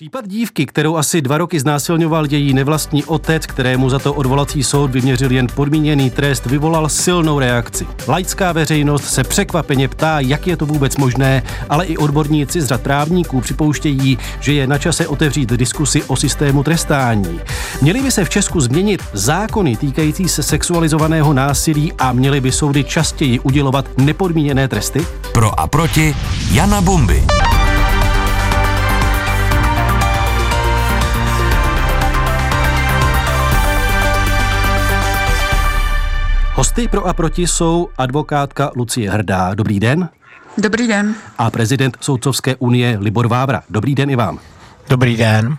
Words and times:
Případ 0.00 0.28
dívky, 0.28 0.66
kterou 0.66 0.96
asi 0.96 1.22
dva 1.22 1.38
roky 1.38 1.60
znásilňoval 1.60 2.26
její 2.30 2.54
nevlastní 2.54 3.04
otec, 3.04 3.46
kterému 3.46 3.90
za 3.90 3.98
to 3.98 4.14
odvolací 4.14 4.62
soud 4.62 4.90
vyměřil 4.90 5.32
jen 5.32 5.46
podmíněný 5.54 6.10
trest, 6.10 6.46
vyvolal 6.46 6.88
silnou 6.88 7.38
reakci. 7.38 7.86
Laická 8.08 8.52
veřejnost 8.52 9.04
se 9.04 9.24
překvapeně 9.24 9.88
ptá, 9.88 10.20
jak 10.20 10.46
je 10.46 10.56
to 10.56 10.66
vůbec 10.66 10.96
možné, 10.96 11.42
ale 11.68 11.86
i 11.86 11.96
odborníci 11.96 12.60
z 12.60 12.66
řad 12.66 12.80
právníků 12.82 13.40
připouštějí, 13.40 14.18
že 14.40 14.52
je 14.52 14.66
na 14.66 14.78
čase 14.78 15.06
otevřít 15.06 15.50
diskusi 15.50 16.02
o 16.02 16.16
systému 16.16 16.62
trestání. 16.62 17.40
Měly 17.82 18.02
by 18.02 18.10
se 18.10 18.24
v 18.24 18.30
Česku 18.30 18.60
změnit 18.60 19.02
zákony 19.12 19.76
týkající 19.76 20.28
se 20.28 20.42
sexualizovaného 20.42 21.32
násilí 21.32 21.92
a 21.92 22.12
měly 22.12 22.40
by 22.40 22.52
soudy 22.52 22.84
častěji 22.84 23.40
udělovat 23.40 23.98
nepodmíněné 23.98 24.68
tresty? 24.68 25.06
Pro 25.32 25.60
a 25.60 25.66
proti 25.66 26.16
Jana 26.52 26.80
Bomby. 26.80 27.24
Hosty 36.58 36.88
pro 36.88 37.06
a 37.06 37.12
proti 37.12 37.46
jsou 37.46 37.88
advokátka 37.98 38.70
Lucie 38.76 39.10
Hrdá. 39.10 39.54
Dobrý 39.54 39.80
den. 39.80 40.08
Dobrý 40.58 40.86
den. 40.86 41.14
A 41.38 41.50
prezident 41.50 41.96
Soudcovské 42.00 42.56
unie 42.56 42.96
Libor 43.00 43.28
Vávra. 43.28 43.62
Dobrý 43.70 43.94
den 43.94 44.10
i 44.10 44.16
vám. 44.16 44.38
Dobrý 44.88 45.16
den. 45.16 45.56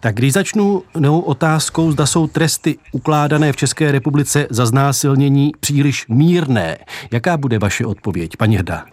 Tak 0.00 0.14
když 0.14 0.32
začnu 0.32 0.82
novou 0.98 1.20
otázkou, 1.20 1.92
zda 1.92 2.06
jsou 2.06 2.26
tresty 2.26 2.78
ukládané 2.92 3.52
v 3.52 3.56
České 3.56 3.92
republice 3.92 4.46
za 4.50 4.66
znásilnění 4.66 5.52
příliš 5.60 6.06
mírné. 6.08 6.78
Jaká 7.10 7.36
bude 7.36 7.58
vaše 7.58 7.86
odpověď, 7.86 8.36
paní 8.36 8.56
Hrdá? 8.56 8.84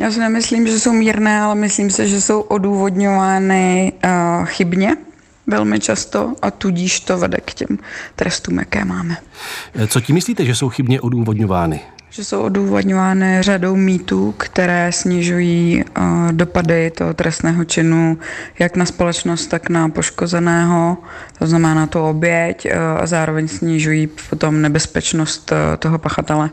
Já 0.00 0.10
si 0.10 0.18
nemyslím, 0.20 0.66
že 0.66 0.80
jsou 0.80 0.92
mírné, 0.92 1.40
ale 1.40 1.54
myslím 1.54 1.90
si, 1.90 2.08
že 2.08 2.20
jsou 2.20 2.40
odůvodňovány 2.40 3.92
uh, 4.04 4.46
chybně 4.46 4.96
velmi 5.46 5.80
často 5.80 6.34
a 6.42 6.50
tudíž 6.50 7.00
to 7.00 7.18
vede 7.18 7.38
k 7.44 7.54
těm 7.54 7.78
trestům, 8.16 8.58
jaké 8.58 8.84
máme. 8.84 9.16
Co 9.88 10.00
tím 10.00 10.14
myslíte, 10.14 10.44
že 10.44 10.54
jsou 10.54 10.68
chybně 10.68 11.00
odůvodňovány? 11.00 11.80
Že 12.10 12.24
jsou 12.24 12.40
odůvodňovány 12.42 13.42
řadou 13.42 13.76
mýtů, 13.76 14.34
které 14.36 14.92
snižují 14.92 15.84
uh, 15.84 16.04
dopady 16.32 16.90
toho 16.90 17.14
trestného 17.14 17.64
činu 17.64 18.18
jak 18.58 18.76
na 18.76 18.86
společnost, 18.86 19.46
tak 19.46 19.68
na 19.68 19.88
poškozeného, 19.88 20.96
to 21.38 21.46
znamená 21.46 21.74
na 21.74 21.86
tu 21.86 22.00
oběť 22.00 22.66
uh, 22.66 23.02
a 23.02 23.06
zároveň 23.06 23.48
snižují 23.48 24.08
potom 24.30 24.62
nebezpečnost 24.62 25.52
uh, 25.52 25.76
toho 25.76 25.98
pachatele. 25.98 26.50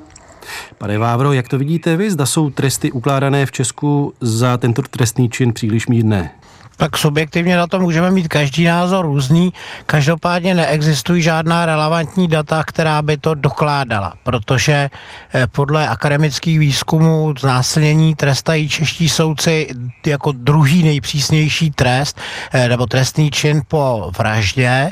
Pane 0.77 0.97
Vávro, 0.97 1.33
jak 1.33 1.47
to 1.47 1.57
vidíte 1.57 1.97
vy? 1.97 2.11
Zda 2.11 2.25
jsou 2.25 2.49
tresty 2.49 2.91
ukládané 2.91 3.45
v 3.45 3.51
Česku 3.51 4.13
za 4.21 4.57
tento 4.57 4.81
trestný 4.81 5.29
čin 5.29 5.53
příliš 5.53 5.87
mírné? 5.87 6.31
Tak 6.77 6.97
subjektivně 6.97 7.57
na 7.57 7.67
to 7.67 7.79
můžeme 7.79 8.11
mít 8.11 8.27
každý 8.27 8.65
názor 8.65 9.05
různý. 9.05 9.53
Každopádně 9.85 10.53
neexistují 10.55 11.21
žádná 11.21 11.65
relevantní 11.65 12.27
data, 12.27 12.63
která 12.63 13.01
by 13.01 13.17
to 13.17 13.33
dokládala, 13.33 14.13
protože 14.23 14.89
eh, 15.33 15.47
podle 15.47 15.87
akademických 15.87 16.59
výzkumů 16.59 17.33
znásilnění 17.39 18.15
trestají 18.15 18.69
čeští 18.69 19.09
soudci 19.09 19.67
jako 20.05 20.31
druhý 20.31 20.83
nejpřísnější 20.83 21.71
trest 21.71 22.19
eh, 22.51 22.69
nebo 22.69 22.85
trestný 22.85 23.31
čin 23.31 23.61
po 23.67 24.11
vraždě 24.17 24.91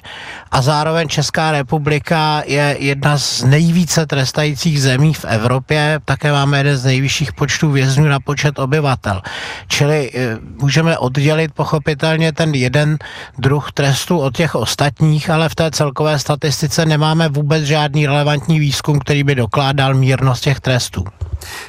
a 0.52 0.62
zároveň 0.62 1.08
Česká 1.08 1.52
republika 1.52 2.44
je 2.46 2.76
jedna 2.80 3.18
z 3.18 3.44
nejvíce 3.44 4.06
trestajících 4.06 4.82
zemí 4.82 5.14
v 5.14 5.26
Evropě, 5.26 6.00
také 6.06 6.32
máme 6.32 6.58
jeden 6.58 6.78
z 6.78 6.86
nejvyšších 6.86 7.34
počtů 7.34 7.72
vězňů 7.72 8.08
na 8.08 8.20
počet 8.20 8.60
obyvatel. 8.60 9.22
Čili 9.68 10.12
eh, 10.14 10.38
můžeme 10.62 10.98
oddělit 10.98 11.52
pochopit 11.54 11.71
pochopitelně 11.72 12.32
ten 12.32 12.54
jeden 12.54 12.98
druh 13.38 13.72
trestu 13.72 14.20
od 14.20 14.38
těch 14.38 14.56
ostatních, 14.56 15.30
ale 15.30 15.50
v 15.50 15.56
té 15.56 15.72
celkové 15.72 16.20
statistice 16.20 16.86
nemáme 16.86 17.30
vůbec 17.30 17.64
žádný 17.64 18.08
relevantní 18.08 18.60
výzkum, 18.60 19.00
který 19.00 19.24
by 19.24 19.36
dokládal 19.36 19.94
mírnost 19.94 20.44
těch 20.44 20.60
trestů. 20.60 21.04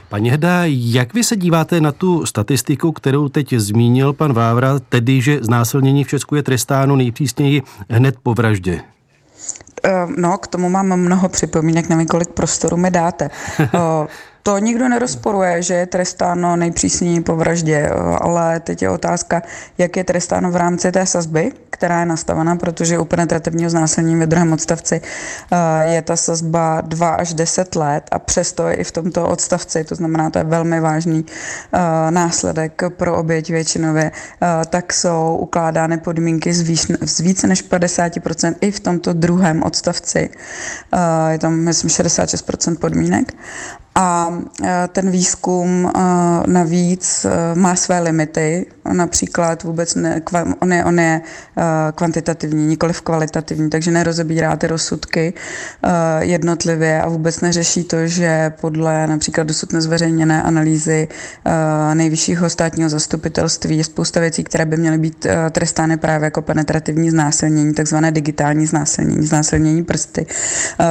Paní 0.09 0.31
Heda, 0.31 0.61
jak 0.65 1.15
vy 1.15 1.25
se 1.25 1.37
díváte 1.37 1.81
na 1.81 1.93
tu 1.93 2.27
statistiku, 2.27 2.93
kterou 2.93 3.29
teď 3.29 3.53
zmínil 3.53 4.13
pan 4.13 4.33
Vávra, 4.33 4.79
tedy, 4.89 5.21
že 5.21 5.39
znásilnění 5.43 6.05
v 6.05 6.09
Česku 6.09 6.35
je 6.35 6.43
trestáno 6.43 6.97
nejpřísněji 6.97 7.63
hned 7.91 8.15
po 8.23 8.35
vraždě? 8.35 8.81
Eh, 9.85 10.07
no, 10.17 10.39
k 10.39 10.47
tomu 10.47 10.69
mám 10.69 10.97
mnoho 10.97 11.29
připomínek, 11.29 11.89
nevím, 11.89 12.07
kolik 12.07 12.29
prostoru 12.29 12.77
mi 12.77 12.91
dáte. 12.91 13.31
To 14.43 14.59
nikdo 14.59 14.89
nerozporuje, 14.89 15.63
že 15.63 15.75
je 15.75 15.87
trestáno 15.87 16.57
nejpřísněji 16.57 17.21
po 17.21 17.37
vraždě, 17.37 17.89
ale 18.21 18.61
teď 18.61 18.83
je 18.83 18.91
otázka, 18.91 19.43
jak 19.79 19.97
je 19.97 20.05
trestáno 20.05 20.51
v 20.51 20.57
rámci 20.57 20.93
té 20.93 21.07
sazby, 21.07 21.53
která 21.71 22.01
je 22.01 22.07
nastavena, 22.07 22.57
protože 22.57 22.99
u 22.99 23.05
penetrativního 23.05 23.71
znásilnění 23.71 24.21
ve 24.21 24.27
druhém 24.27 24.53
odstavci 24.53 25.01
eh, 25.53 25.93
je 25.95 26.03
ta 26.03 26.17
sazba 26.17 26.81
2 26.81 27.15
až 27.15 27.35
10 27.35 27.77
let 27.77 28.05
a 28.11 28.19
přesto 28.19 28.69
je 28.69 28.75
i 28.75 28.85
v 28.85 28.93
tomto 28.93 29.29
odstavci, 29.29 29.85
to 29.85 29.95
znamená, 29.95 30.31
to 30.31 30.39
je 30.39 30.45
velmi 30.45 30.81
vážný 30.81 31.27
eh, 31.27 32.11
následek 32.11 32.83
pro 32.89 33.17
oběť 33.17 33.51
většinově, 33.51 34.13
eh, 34.13 34.47
tak 34.67 34.93
jsou 34.93 35.37
ukládány 35.41 35.99
podmínky 35.99 36.55
z, 36.55 36.61
výš, 36.61 36.87
z 37.01 37.21
více 37.21 37.47
než 37.47 37.65
50% 37.71 38.55
i 38.61 38.71
v 38.71 38.81
tomto 38.81 39.13
druhém 39.13 39.63
odstavci. 39.63 40.31
Je 41.29 41.39
tam, 41.39 41.55
myslím, 41.55 41.91
66% 41.91 42.77
podmínek. 42.79 43.33
A 43.95 44.33
e, 44.65 44.89
ten 44.89 45.11
výzkum 45.11 45.87
e, 45.87 46.01
navíc 46.47 47.25
e, 47.25 47.55
má 47.55 47.77
své 47.77 48.01
limity, 48.01 48.67
například 48.93 49.63
vůbec 49.63 49.95
ne, 49.95 50.23
on, 50.61 50.73
je, 50.73 50.85
on 50.85 51.01
je 51.01 51.21
kvantitativní, 51.95 52.67
nikoli 52.67 52.95
kvalitativní, 53.05 53.71
takže 53.71 53.91
nerozebírá 53.91 54.57
ty 54.57 54.67
rozsudky 54.67 55.35
jednotlivě 56.21 57.03
a 57.03 57.09
vůbec 57.09 57.41
neřeší 57.41 57.85
to, 57.85 58.07
že 58.07 58.53
podle 58.61 59.07
například 59.07 59.47
dosud 59.47 59.73
nezveřejněné 59.73 60.43
analýzy 60.43 61.09
nejvyššího 61.95 62.51
státního 62.51 62.89
zastupitelství 62.89 63.79
je 63.79 63.85
spousta 63.85 64.21
věcí, 64.21 64.45
které 64.45 64.65
by 64.65 64.77
měly 64.77 64.99
být 64.99 65.27
trestány 65.51 65.97
právě 65.97 66.25
jako 66.25 66.43
penetrativní 66.43 67.11
znásilnění, 67.11 67.75
takzvané 67.75 68.13
digitální 68.13 68.67
znásilnění, 68.67 69.27
znásilnění 69.27 69.85
prsty, 69.85 70.27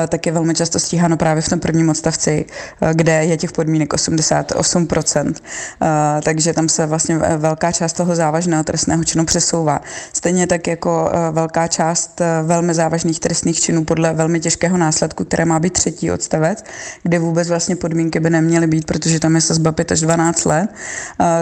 tak 0.08 0.26
je 0.26 0.32
velmi 0.32 0.56
často 0.56 0.80
stíháno 0.80 1.18
právě 1.18 1.42
v 1.42 1.50
tom 1.50 1.60
prvním 1.60 1.90
odstavci 1.90 2.46
kde 2.94 3.26
je 3.26 3.38
těch 3.38 3.52
podmínek 3.52 3.94
88%. 3.94 5.34
Eh, 5.82 6.22
takže 6.24 6.54
tam 6.54 6.70
se 6.70 6.86
vlastně 6.86 7.18
velká 7.18 7.72
část 7.72 7.94
toho 7.94 8.16
závažného 8.16 8.64
trestného 8.64 9.04
činu 9.04 9.26
přesouvá. 9.26 9.82
Stejně 10.14 10.48
tak 10.48 10.68
jako 10.68 11.12
eh, 11.14 11.32
velká 11.32 11.68
část 11.68 12.22
eh, 12.22 12.26
velmi 12.44 12.74
závažných 12.74 13.20
trestných 13.20 13.60
činů 13.60 13.84
podle 13.84 14.14
velmi 14.14 14.40
těžkého 14.40 14.78
následku, 14.78 15.26
které 15.26 15.46
má 15.46 15.60
být 15.60 15.74
třetí 15.74 16.12
odstavec, 16.12 16.64
kde 17.04 17.20
vůbec 17.20 17.50
vlastně 17.50 17.76
podmínky 17.76 18.20
by 18.20 18.30
neměly 18.30 18.68
být, 18.68 18.86
protože 18.86 19.20
tam 19.20 19.36
je 19.36 19.42
sazba 19.42 19.72
5 19.72 19.92
až 19.92 20.02
12 20.02 20.46
let, 20.46 20.70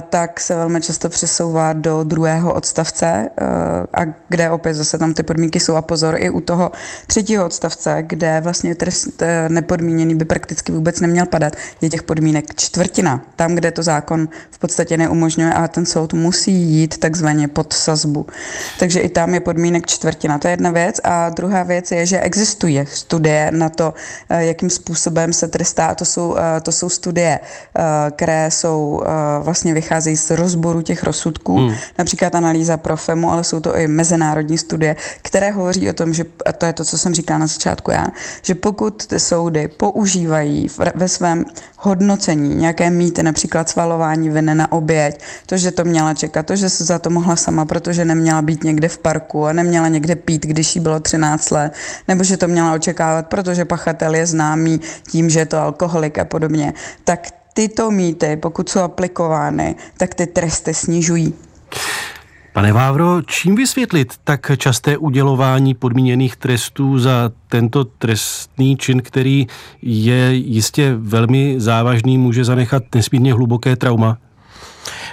tak 0.09 0.39
se 0.39 0.55
velmi 0.55 0.81
často 0.81 1.09
přesouvá 1.09 1.73
do 1.73 2.03
druhého 2.03 2.53
odstavce, 2.53 3.29
a 3.93 4.01
kde 4.29 4.51
opět 4.51 4.73
zase 4.73 4.97
tam 4.97 5.13
ty 5.13 5.23
podmínky 5.23 5.59
jsou 5.59 5.75
a 5.75 5.81
pozor 5.81 6.15
i 6.17 6.29
u 6.29 6.41
toho 6.41 6.71
třetího 7.07 7.45
odstavce, 7.45 8.03
kde 8.07 8.41
vlastně 8.41 8.75
trest 8.75 9.23
nepodmíněný 9.47 10.15
by 10.15 10.25
prakticky 10.25 10.71
vůbec 10.71 10.99
neměl 10.99 11.25
padat 11.25 11.38
padat, 11.39 11.55
je 11.81 11.89
těch 11.89 12.03
podmínek 12.03 12.55
čtvrtina. 12.55 13.21
Tam, 13.35 13.55
kde 13.55 13.71
to 13.71 13.83
zákon 13.83 14.27
v 14.51 14.59
podstatě 14.59 14.97
neumožňuje 14.97 15.53
a 15.53 15.67
ten 15.67 15.85
soud 15.85 16.13
musí 16.13 16.51
jít 16.51 16.97
takzvaně 16.97 17.47
pod 17.47 17.73
sazbu. 17.73 18.27
Takže 18.79 18.99
i 18.99 19.09
tam 19.09 19.33
je 19.33 19.39
podmínek 19.39 19.87
čtvrtina. 19.87 20.37
To 20.37 20.47
je 20.47 20.51
jedna 20.51 20.71
věc. 20.71 20.99
A 21.03 21.29
druhá 21.29 21.63
věc 21.63 21.91
je, 21.91 22.05
že 22.05 22.19
existuje 22.19 22.85
studie 22.85 23.51
na 23.55 23.69
to, 23.69 23.93
eh, 24.29 24.45
jakým 24.45 24.69
způsobem 24.69 25.33
se 25.33 25.47
trestá. 25.47 25.95
To 25.95 26.05
jsou, 26.05 26.35
eh, 26.35 26.61
to 26.61 26.71
jsou 26.71 26.89
studie, 26.89 27.39
eh, 27.39 28.11
které 28.11 28.51
jsou 28.51 29.03
vlastně 29.39 29.73
vycházejí 29.73 30.17
z 30.17 30.31
rozboru 30.31 30.81
těch 30.81 31.03
rozsudků, 31.03 31.57
hmm. 31.57 31.75
například 31.97 32.35
analýza 32.35 32.77
Profemu, 32.77 33.31
ale 33.31 33.43
jsou 33.43 33.59
to 33.59 33.75
i 33.75 33.87
mezinárodní 33.87 34.57
studie, 34.57 34.95
které 35.21 35.51
hovoří 35.51 35.89
o 35.89 35.93
tom, 35.93 36.13
že, 36.13 36.23
a 36.45 36.51
to 36.51 36.65
je 36.65 36.73
to, 36.73 36.83
co 36.85 36.97
jsem 36.97 37.13
říkala 37.13 37.39
na 37.39 37.47
začátku 37.47 37.91
já, 37.91 38.07
že 38.41 38.55
pokud 38.55 39.07
ty 39.07 39.19
soudy 39.19 39.67
používají 39.67 40.67
ve 40.95 41.07
své 41.07 41.28
svém 41.29 41.45
hodnocení, 41.77 42.55
nějaké 42.55 42.89
mýty, 42.89 43.23
například 43.23 43.69
svalování 43.69 44.29
viny 44.29 44.55
na 44.55 44.71
oběť, 44.71 45.21
to, 45.45 45.57
že 45.57 45.71
to 45.71 45.83
měla 45.83 46.13
čekat, 46.13 46.45
to, 46.45 46.55
že 46.55 46.69
se 46.69 46.83
za 46.83 46.99
to 46.99 47.09
mohla 47.09 47.35
sama, 47.35 47.65
protože 47.65 48.05
neměla 48.05 48.41
být 48.41 48.63
někde 48.63 48.87
v 48.87 48.97
parku 48.97 49.45
a 49.45 49.53
neměla 49.53 49.87
někde 49.87 50.15
pít, 50.15 50.45
když 50.45 50.75
jí 50.75 50.81
bylo 50.81 50.99
13 50.99 51.51
let, 51.51 51.73
nebo 52.07 52.23
že 52.23 52.37
to 52.37 52.47
měla 52.47 52.73
očekávat, 52.73 53.27
protože 53.27 53.65
pachatel 53.65 54.15
je 54.15 54.25
známý 54.25 54.81
tím, 55.11 55.29
že 55.29 55.39
je 55.39 55.45
to 55.45 55.57
alkoholik 55.57 56.17
a 56.19 56.25
podobně, 56.25 56.73
tak 57.03 57.27
tyto 57.53 57.91
mýty, 57.91 58.35
pokud 58.35 58.69
jsou 58.69 58.79
aplikovány, 58.79 59.75
tak 59.97 60.15
ty 60.15 60.27
tresty 60.27 60.73
snižují. 60.73 61.33
Pane 62.59 62.73
Vávro, 62.73 63.21
čím 63.21 63.55
vysvětlit 63.55 64.13
tak 64.23 64.51
časté 64.57 64.97
udělování 64.97 65.73
podmíněných 65.73 66.35
trestů 66.35 66.99
za 66.99 67.31
tento 67.47 67.85
trestný 67.85 68.77
čin, 68.77 69.01
který 69.01 69.47
je 69.81 70.33
jistě 70.33 70.95
velmi 70.97 71.55
závažný, 71.57 72.17
může 72.17 72.45
zanechat 72.45 72.83
nesmírně 72.95 73.33
hluboké 73.33 73.75
trauma? 73.75 74.17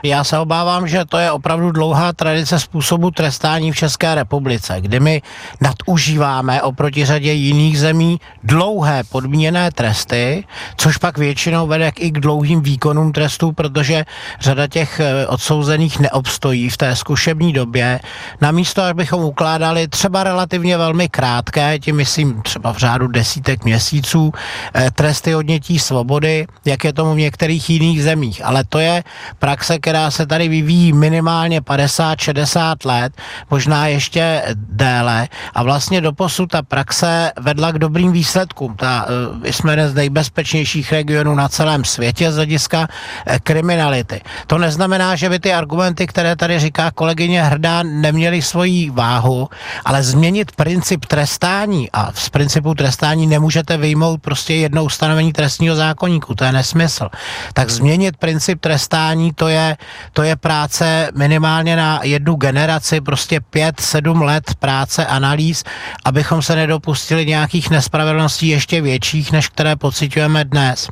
Já 0.02 0.24
se 0.24 0.38
obávám, 0.38 0.88
že 0.88 1.04
to 1.04 1.18
je 1.18 1.30
opravdu 1.30 1.70
dlouhá 1.72 2.12
tradice 2.12 2.60
způsobu 2.60 3.10
trestání 3.10 3.72
v 3.72 3.76
České 3.76 4.14
republice, 4.14 4.76
kdy 4.80 5.00
my 5.00 5.22
nadužíváme 5.60 6.62
oproti 6.62 7.04
řadě 7.04 7.32
jiných 7.32 7.78
zemí 7.78 8.20
dlouhé 8.44 9.04
podmíněné 9.04 9.70
tresty, 9.70 10.44
což 10.76 10.96
pak 10.96 11.18
většinou 11.18 11.66
vede 11.66 11.92
i 11.98 12.10
k 12.10 12.20
dlouhým 12.20 12.60
výkonům 12.62 13.12
trestů, 13.12 13.52
protože 13.52 14.04
řada 14.40 14.66
těch 14.66 15.00
eh, 15.00 15.26
odsouzených 15.26 15.98
neobstojí 16.00 16.68
v 16.68 16.76
té 16.76 16.96
zkušební 16.96 17.52
době. 17.52 18.00
Namísto, 18.40 18.82
abychom 18.82 19.24
ukládali 19.24 19.88
třeba 19.88 20.24
relativně 20.24 20.76
velmi 20.78 21.08
krátké, 21.08 21.78
tím 21.78 21.96
myslím 21.96 22.42
třeba 22.42 22.72
v 22.72 22.76
řádu 22.76 23.06
desítek 23.08 23.64
měsíců, 23.64 24.32
eh, 24.74 24.90
tresty 24.90 25.34
odnětí 25.34 25.78
svobody, 25.78 26.46
jak 26.64 26.84
je 26.84 26.92
tomu 26.92 27.14
v 27.14 27.18
některých 27.18 27.70
jiných 27.70 28.02
zemích. 28.02 28.44
Ale 28.44 28.64
to 28.64 28.78
je 28.78 29.04
praxe, 29.38 29.78
která 29.86 30.10
se 30.10 30.26
tady 30.26 30.48
vyvíjí 30.48 30.92
minimálně 30.92 31.60
50-60 31.60 32.76
let, 32.84 33.12
možná 33.50 33.86
ještě 33.86 34.42
déle. 34.54 35.28
A 35.54 35.62
vlastně 35.62 36.00
doposud 36.00 36.50
ta 36.50 36.62
praxe 36.62 37.32
vedla 37.40 37.72
k 37.72 37.78
dobrým 37.78 38.12
výsledkům. 38.12 38.76
Ta, 38.76 39.06
eh, 39.44 39.52
jsme 39.52 39.72
jeden 39.72 39.88
z 39.88 39.94
nejbezpečnějších 39.94 40.92
regionů 40.92 41.34
na 41.34 41.48
celém 41.48 41.84
světě 41.84 42.32
z 42.32 42.36
hlediska 42.36 42.88
eh, 43.26 43.38
kriminality. 43.38 44.20
To 44.46 44.58
neznamená, 44.58 45.16
že 45.16 45.28
by 45.28 45.38
ty 45.38 45.52
argumenty, 45.52 46.06
které 46.06 46.36
tady 46.36 46.58
říká 46.58 46.90
kolegyně 46.90 47.42
Hrdá, 47.42 47.82
neměly 47.82 48.42
svoji 48.42 48.90
váhu, 48.90 49.48
ale 49.84 50.02
změnit 50.02 50.52
princip 50.52 51.06
trestání 51.06 51.90
a 51.92 52.10
z 52.14 52.28
principu 52.28 52.74
trestání 52.74 53.26
nemůžete 53.26 53.76
vyjmout 53.76 54.20
prostě 54.22 54.54
jedno 54.54 54.84
ustanovení 54.84 55.32
trestního 55.32 55.76
zákonníku, 55.76 56.34
to 56.34 56.44
je 56.44 56.52
nesmysl. 56.52 57.08
Tak 57.52 57.70
změnit 57.70 58.16
princip 58.16 58.60
trestání, 58.60 59.32
to 59.32 59.48
je, 59.48 59.75
to 60.12 60.22
je 60.22 60.36
práce 60.36 61.10
minimálně 61.14 61.76
na 61.76 62.00
jednu 62.02 62.34
generaci, 62.34 63.00
prostě 63.00 63.40
pět, 63.40 63.80
sedm 63.80 64.22
let 64.22 64.54
práce, 64.58 65.06
analýz, 65.06 65.64
abychom 66.04 66.42
se 66.42 66.56
nedopustili 66.56 67.26
nějakých 67.26 67.70
nespravedlností 67.70 68.48
ještě 68.48 68.80
větších, 68.80 69.32
než 69.32 69.48
které 69.48 69.76
pocitujeme 69.76 70.44
dnes. 70.44 70.88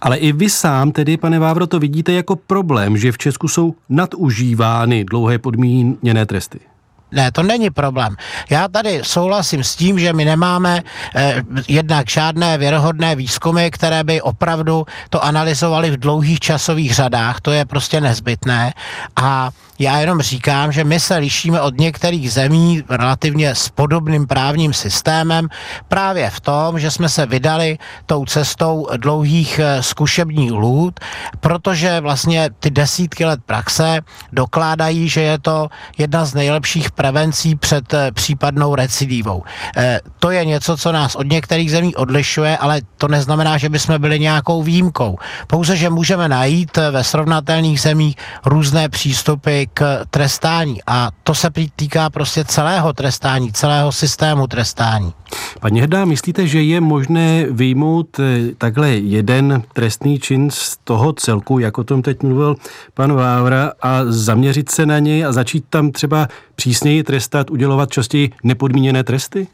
Ale 0.00 0.16
i 0.16 0.32
vy 0.32 0.50
sám 0.50 0.92
tedy, 0.92 1.16
pane 1.16 1.38
Vávro, 1.38 1.66
to 1.66 1.78
vidíte 1.78 2.12
jako 2.12 2.36
problém, 2.36 2.96
že 2.96 3.12
v 3.12 3.18
Česku 3.18 3.48
jsou 3.48 3.74
nadužívány 3.88 5.04
dlouhé 5.04 5.38
podmíněné 5.38 6.26
tresty. 6.26 6.75
Ne, 7.16 7.32
to 7.32 7.42
není 7.42 7.70
problém. 7.70 8.16
Já 8.50 8.68
tady 8.68 9.00
souhlasím 9.02 9.64
s 9.64 9.76
tím, 9.76 9.98
že 9.98 10.12
my 10.12 10.24
nemáme 10.24 10.82
eh, 11.14 11.42
jednak 11.68 12.10
žádné 12.10 12.58
věrohodné 12.58 13.16
výzkumy, 13.16 13.70
které 13.70 14.04
by 14.04 14.22
opravdu 14.22 14.86
to 15.10 15.24
analyzovaly 15.24 15.90
v 15.90 16.00
dlouhých 16.00 16.40
časových 16.40 16.94
řadách, 16.94 17.40
to 17.40 17.52
je 17.52 17.64
prostě 17.64 18.00
nezbytné. 18.00 18.74
A 19.16 19.50
já 19.78 19.98
jenom 19.98 20.20
říkám, 20.20 20.72
že 20.72 20.84
my 20.84 21.00
se 21.00 21.16
lišíme 21.16 21.60
od 21.60 21.78
některých 21.78 22.32
zemí 22.32 22.82
relativně 22.88 23.54
s 23.54 23.68
podobným 23.68 24.26
právním 24.26 24.72
systémem 24.72 25.48
právě 25.88 26.30
v 26.30 26.40
tom, 26.40 26.78
že 26.78 26.90
jsme 26.90 27.08
se 27.08 27.26
vydali 27.26 27.78
tou 28.06 28.24
cestou 28.24 28.88
dlouhých 28.96 29.58
eh, 29.58 29.82
zkušebních 29.82 30.52
lhůt, 30.52 31.00
protože 31.40 32.00
vlastně 32.00 32.50
ty 32.60 32.70
desítky 32.70 33.24
let 33.24 33.40
praxe 33.46 34.00
dokládají, 34.32 35.08
že 35.08 35.20
je 35.20 35.38
to 35.38 35.68
jedna 35.98 36.24
z 36.24 36.34
nejlepších 36.34 36.90
prevencí 37.06 37.54
před 37.54 37.94
eh, 37.94 38.12
případnou 38.12 38.74
recidivou. 38.74 39.42
Eh, 39.76 40.00
to 40.18 40.30
je 40.30 40.44
něco, 40.44 40.76
co 40.76 40.92
nás 40.92 41.14
od 41.14 41.26
některých 41.26 41.70
zemí 41.70 41.96
odlišuje, 41.96 42.58
ale 42.58 42.80
to 42.98 43.08
neznamená, 43.08 43.58
že 43.58 43.68
bychom 43.68 44.00
byli 44.00 44.20
nějakou 44.20 44.62
výjimkou. 44.62 45.18
Pouze, 45.46 45.76
že 45.76 45.90
můžeme 45.90 46.28
najít 46.28 46.76
ve 46.90 47.04
srovnatelných 47.04 47.80
zemích 47.80 48.16
různé 48.44 48.88
přístupy 48.88 49.64
k 49.74 50.04
trestání 50.10 50.80
a 50.86 51.10
to 51.22 51.34
se 51.34 51.50
týká 51.76 52.10
prostě 52.10 52.44
celého 52.44 52.92
trestání, 52.92 53.52
celého 53.52 53.92
systému 53.92 54.46
trestání. 54.46 55.12
Paní 55.60 55.80
Hrdá, 55.80 56.04
myslíte, 56.04 56.46
že 56.46 56.62
je 56.62 56.80
možné 56.80 57.46
vyjmout 57.50 58.20
eh, 58.20 58.54
takhle 58.58 58.90
jeden 58.90 59.62
trestný 59.72 60.18
čin 60.18 60.50
z 60.50 60.76
toho 60.84 61.12
celku, 61.12 61.58
jak 61.58 61.78
o 61.78 61.84
tom 61.84 62.02
teď 62.02 62.22
mluvil 62.22 62.56
pan 62.94 63.12
Vávra, 63.12 63.72
a 63.82 64.00
zaměřit 64.04 64.70
se 64.70 64.86
na 64.86 64.98
něj 64.98 65.24
a 65.24 65.32
začít 65.32 65.64
tam 65.70 65.90
třeba 65.90 66.28
přísněji 66.56 67.02
trestat, 67.02 67.50
udělovat 67.50 67.90
častěji 67.90 68.30
nepodmíněné 68.44 69.04
tresty? 69.04 69.48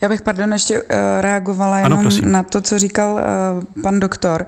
Já 0.00 0.08
bych, 0.08 0.22
pardon, 0.22 0.52
ještě 0.52 0.82
uh, 0.82 0.88
reagovala 1.20 1.78
jenom 1.78 1.98
ano, 1.98 2.10
na 2.22 2.42
to, 2.42 2.60
co 2.60 2.78
říkal 2.78 3.12
uh, 3.14 3.82
pan 3.82 4.00
doktor. 4.00 4.46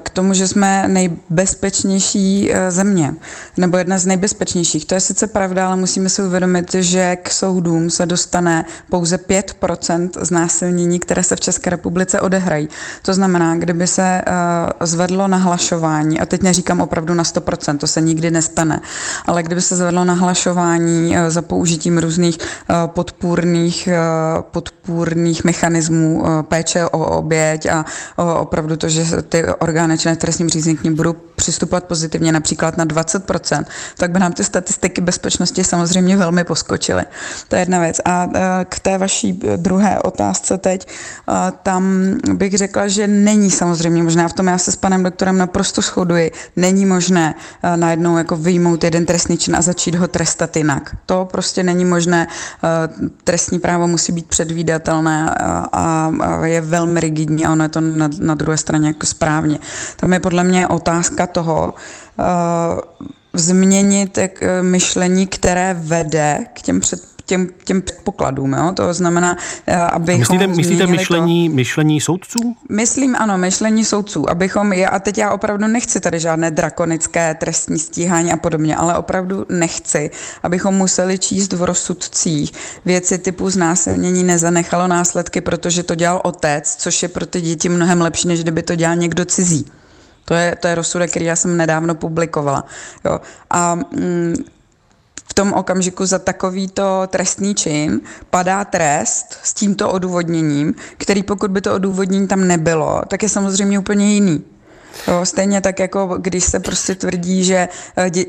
K 0.00 0.10
tomu, 0.10 0.34
že 0.34 0.48
jsme 0.48 0.88
nejbezpečnější 0.88 2.52
země, 2.68 3.14
nebo 3.56 3.76
jedna 3.76 3.98
z 3.98 4.06
nejbezpečnějších. 4.06 4.84
To 4.84 4.94
je 4.94 5.00
sice 5.00 5.26
pravda, 5.26 5.66
ale 5.66 5.76
musíme 5.76 6.08
si 6.08 6.22
uvědomit, 6.22 6.74
že 6.74 7.16
k 7.16 7.30
soudům 7.30 7.90
se 7.90 8.06
dostane 8.06 8.64
pouze 8.90 9.16
5% 9.16 10.10
znásilnění, 10.20 10.98
které 10.98 11.22
se 11.22 11.36
v 11.36 11.40
České 11.40 11.70
republice 11.70 12.20
odehrají. 12.20 12.68
To 13.02 13.14
znamená, 13.14 13.56
kdyby 13.56 13.86
se 13.86 14.22
zvedlo 14.80 15.28
nahlašování, 15.28 16.20
a 16.20 16.26
teď 16.26 16.42
neříkám 16.42 16.80
opravdu 16.80 17.14
na 17.14 17.24
100%, 17.24 17.78
to 17.78 17.86
se 17.86 18.00
nikdy 18.00 18.30
nestane, 18.30 18.80
ale 19.26 19.42
kdyby 19.42 19.60
se 19.60 19.76
zvedlo 19.76 20.04
nahlašování 20.04 21.16
za 21.28 21.42
použitím 21.42 21.98
různých 21.98 22.38
podpůrných 22.86 23.88
podpůrných 24.90 25.44
mechanismů 25.44 26.22
eh, 26.26 26.42
péče 26.42 26.86
o 26.86 27.18
oběť 27.18 27.66
a 27.66 27.84
opravdu 28.16 28.76
to, 28.76 28.88
že 28.88 29.22
ty 29.22 29.44
orgány 29.56 29.98
činné 29.98 30.16
trestním 30.16 30.48
řízení 30.48 30.76
k 30.76 30.84
ním 30.84 30.94
budou 30.96 31.12
přistupovat 31.12 31.84
pozitivně 31.84 32.32
například 32.32 32.76
na 32.76 32.86
20%, 32.86 33.64
tak 33.96 34.10
by 34.10 34.18
nám 34.18 34.32
ty 34.32 34.44
statistiky 34.44 35.00
bezpečnosti 35.00 35.64
samozřejmě 35.64 36.16
velmi 36.16 36.44
poskočily. 36.44 37.04
To 37.48 37.56
je 37.56 37.62
jedna 37.62 37.80
věc. 37.80 38.00
A 38.04 38.28
eh, 38.34 38.40
k 38.68 38.78
té 38.78 38.98
vaší 38.98 39.40
druhé 39.56 39.98
otázce 39.98 40.58
teď, 40.58 40.88
eh, 40.88 41.32
tam 41.62 42.14
bych 42.32 42.58
řekla, 42.58 42.88
že 42.88 43.06
není 43.06 43.50
samozřejmě 43.50 44.02
možná, 44.02 44.28
v 44.28 44.32
tom 44.32 44.46
já 44.46 44.58
se 44.58 44.72
s 44.72 44.76
panem 44.76 45.02
doktorem 45.02 45.38
naprosto 45.38 45.80
shoduji, 45.80 46.30
není 46.56 46.86
možné 46.86 47.34
najednou 47.76 48.18
jako 48.18 48.36
vyjmout 48.36 48.84
jeden 48.84 49.06
trestný 49.06 49.38
čin 49.38 49.56
a 49.56 49.62
začít 49.62 49.94
ho 49.94 50.08
trestat 50.08 50.56
jinak. 50.56 50.96
To 51.06 51.28
prostě 51.30 51.62
není 51.62 51.84
možné. 51.84 52.26
Trestní 53.24 53.58
právo 53.58 53.86
musí 53.86 54.12
být 54.12 54.26
předvídatelné 54.26 55.34
a, 55.72 56.10
je 56.44 56.60
velmi 56.60 57.00
rigidní 57.00 57.46
a 57.46 57.52
ono 57.52 57.64
je 57.64 57.68
to 57.68 57.80
na, 57.80 58.10
na 58.18 58.34
druhé 58.34 58.56
straně 58.56 58.88
jako 58.88 59.06
správně. 59.40 59.58
Tam 59.96 60.12
je 60.12 60.20
podle 60.20 60.44
mě 60.44 60.68
otázka 60.68 61.26
toho, 61.26 61.74
uh, 62.18 62.24
změnit 63.32 64.18
jak, 64.18 64.42
myšlení, 64.62 65.26
které 65.26 65.74
vede 65.78 66.46
k 66.52 66.62
těm 66.62 66.80
před, 66.80 67.00
těm, 67.30 67.48
těm 67.64 67.82
předpokladům. 67.82 68.52
Jo? 68.52 68.72
To 68.74 68.94
znamená, 68.94 69.36
eh, 69.66 69.76
aby 69.76 70.18
myslíte, 70.18 70.46
myslíte 70.46 70.86
myšlení, 70.86 71.48
to, 71.48 71.54
myšlení 71.54 72.00
soudců? 72.00 72.38
Myslím, 72.68 73.16
ano, 73.16 73.38
myšlení 73.38 73.84
soudců. 73.84 74.30
Abychom, 74.30 74.72
je, 74.72 74.88
a 74.88 74.98
teď 74.98 75.18
já 75.18 75.30
opravdu 75.30 75.66
nechci 75.66 76.00
tady 76.00 76.20
žádné 76.20 76.50
drakonické 76.50 77.34
trestní 77.34 77.78
stíhání 77.78 78.32
a 78.32 78.36
podobně, 78.36 78.76
ale 78.76 78.98
opravdu 78.98 79.46
nechci, 79.48 80.10
abychom 80.42 80.74
museli 80.74 81.18
číst 81.18 81.52
v 81.52 81.62
rozsudcích 81.62 82.52
věci 82.84 83.18
typu 83.18 83.50
znásilnění 83.50 84.24
nezanechalo 84.24 84.86
následky, 84.88 85.40
protože 85.40 85.82
to 85.82 85.94
dělal 85.94 86.20
otec, 86.24 86.76
což 86.78 87.02
je 87.02 87.08
pro 87.08 87.26
ty 87.26 87.40
děti 87.40 87.68
mnohem 87.68 88.00
lepší, 88.00 88.28
než 88.28 88.42
kdyby 88.42 88.62
to 88.62 88.74
dělal 88.74 88.96
někdo 88.96 89.24
cizí. 89.24 89.66
To 90.24 90.34
je, 90.34 90.56
to 90.56 90.68
je 90.68 90.74
rozsudek, 90.74 91.10
který 91.10 91.24
já 91.24 91.36
jsem 91.36 91.56
nedávno 91.56 91.94
publikovala. 91.94 92.64
Jo. 93.04 93.20
A 93.50 93.74
mm, 93.74 94.34
v 95.30 95.34
tom 95.34 95.52
okamžiku 95.52 96.06
za 96.06 96.18
takovýto 96.18 97.06
trestný 97.06 97.54
čin 97.54 98.00
padá 98.30 98.64
trest 98.64 99.38
s 99.42 99.54
tímto 99.54 99.90
odůvodněním, 99.90 100.74
který 100.96 101.22
pokud 101.22 101.50
by 101.50 101.60
to 101.60 101.74
odůvodnění 101.74 102.28
tam 102.28 102.48
nebylo, 102.48 103.02
tak 103.08 103.22
je 103.22 103.28
samozřejmě 103.28 103.78
úplně 103.78 104.14
jiný. 104.14 104.44
Stejně 105.24 105.60
tak, 105.60 105.78
jako 105.78 106.18
když 106.18 106.44
se 106.44 106.60
prostě 106.60 106.94
tvrdí, 106.94 107.44
že 107.44 107.68
eh, 107.96 108.10
dě, 108.10 108.24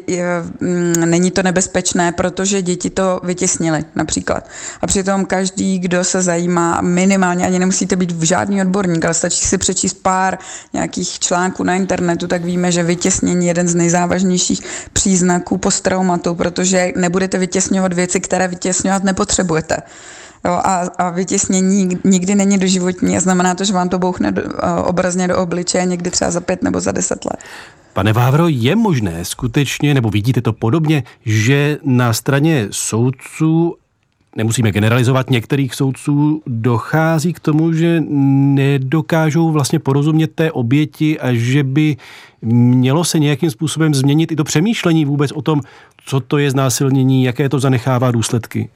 mm, 0.59 0.93
není 1.05 1.31
to 1.31 1.43
nebezpečné, 1.43 2.11
protože 2.11 2.61
děti 2.61 2.89
to 2.89 3.19
vytěsnily 3.23 3.85
například. 3.95 4.47
A 4.81 4.87
přitom 4.87 5.25
každý, 5.25 5.79
kdo 5.79 6.03
se 6.03 6.21
zajímá 6.21 6.81
minimálně, 6.81 7.45
ani 7.45 7.59
nemusíte 7.59 7.95
být 7.95 8.11
v 8.11 8.23
žádný 8.23 8.61
odborník, 8.61 9.05
ale 9.05 9.13
stačí 9.13 9.45
si 9.45 9.57
přečíst 9.57 9.93
pár 9.93 10.37
nějakých 10.73 11.19
článků 11.19 11.63
na 11.63 11.75
internetu, 11.75 12.27
tak 12.27 12.45
víme, 12.45 12.71
že 12.71 12.83
vytěsnění 12.83 13.45
je 13.45 13.49
jeden 13.49 13.67
z 13.67 13.75
nejzávažnějších 13.75 14.61
příznaků 14.93 15.57
posttraumatu, 15.57 16.35
protože 16.35 16.91
nebudete 16.95 17.37
vytěsňovat 17.37 17.93
věci, 17.93 18.19
které 18.19 18.47
vytěsňovat 18.47 19.03
nepotřebujete. 19.03 19.77
Jo, 20.45 20.51
a, 20.51 20.81
a 20.97 21.09
vytěsnění 21.09 21.89
nikdy 22.03 22.35
není 22.35 22.57
doživotní 22.57 23.17
a 23.17 23.19
znamená 23.19 23.55
to, 23.55 23.63
že 23.63 23.73
vám 23.73 23.89
to 23.89 23.99
bouchne 23.99 24.31
do, 24.31 24.41
obrazně 24.83 25.27
do 25.27 25.37
obličeje 25.37 25.85
někdy 25.85 26.11
třeba 26.11 26.31
za 26.31 26.41
pět 26.41 26.63
nebo 26.63 26.79
za 26.79 26.91
deset 26.91 27.25
let. 27.25 27.37
Pane 27.93 28.13
Vávro, 28.13 28.47
je 28.47 28.75
možné 28.75 29.25
skutečně, 29.25 29.93
nebo 29.93 30.09
vidíte 30.09 30.41
to 30.41 30.53
podobně, 30.53 31.03
že 31.25 31.77
na 31.83 32.13
straně 32.13 32.67
soudců 32.71 33.75
nemusíme 34.35 34.71
generalizovat, 34.71 35.29
některých 35.29 35.75
soudců 35.75 36.41
dochází 36.47 37.33
k 37.33 37.39
tomu, 37.39 37.73
že 37.73 38.03
nedokážou 38.07 39.51
vlastně 39.51 39.79
porozumět 39.79 40.31
té 40.35 40.51
oběti 40.51 41.19
a 41.19 41.33
že 41.33 41.63
by 41.63 41.97
mělo 42.41 43.03
se 43.03 43.19
nějakým 43.19 43.51
způsobem 43.51 43.93
změnit 43.93 44.31
i 44.31 44.35
to 44.35 44.43
přemýšlení 44.43 45.05
vůbec 45.05 45.31
o 45.31 45.41
tom, 45.41 45.61
co 46.05 46.19
to 46.19 46.37
je 46.37 46.51
znásilnění, 46.51 47.23
jaké 47.23 47.49
to 47.49 47.59
zanechává 47.59 48.11
důsledky? 48.11 48.69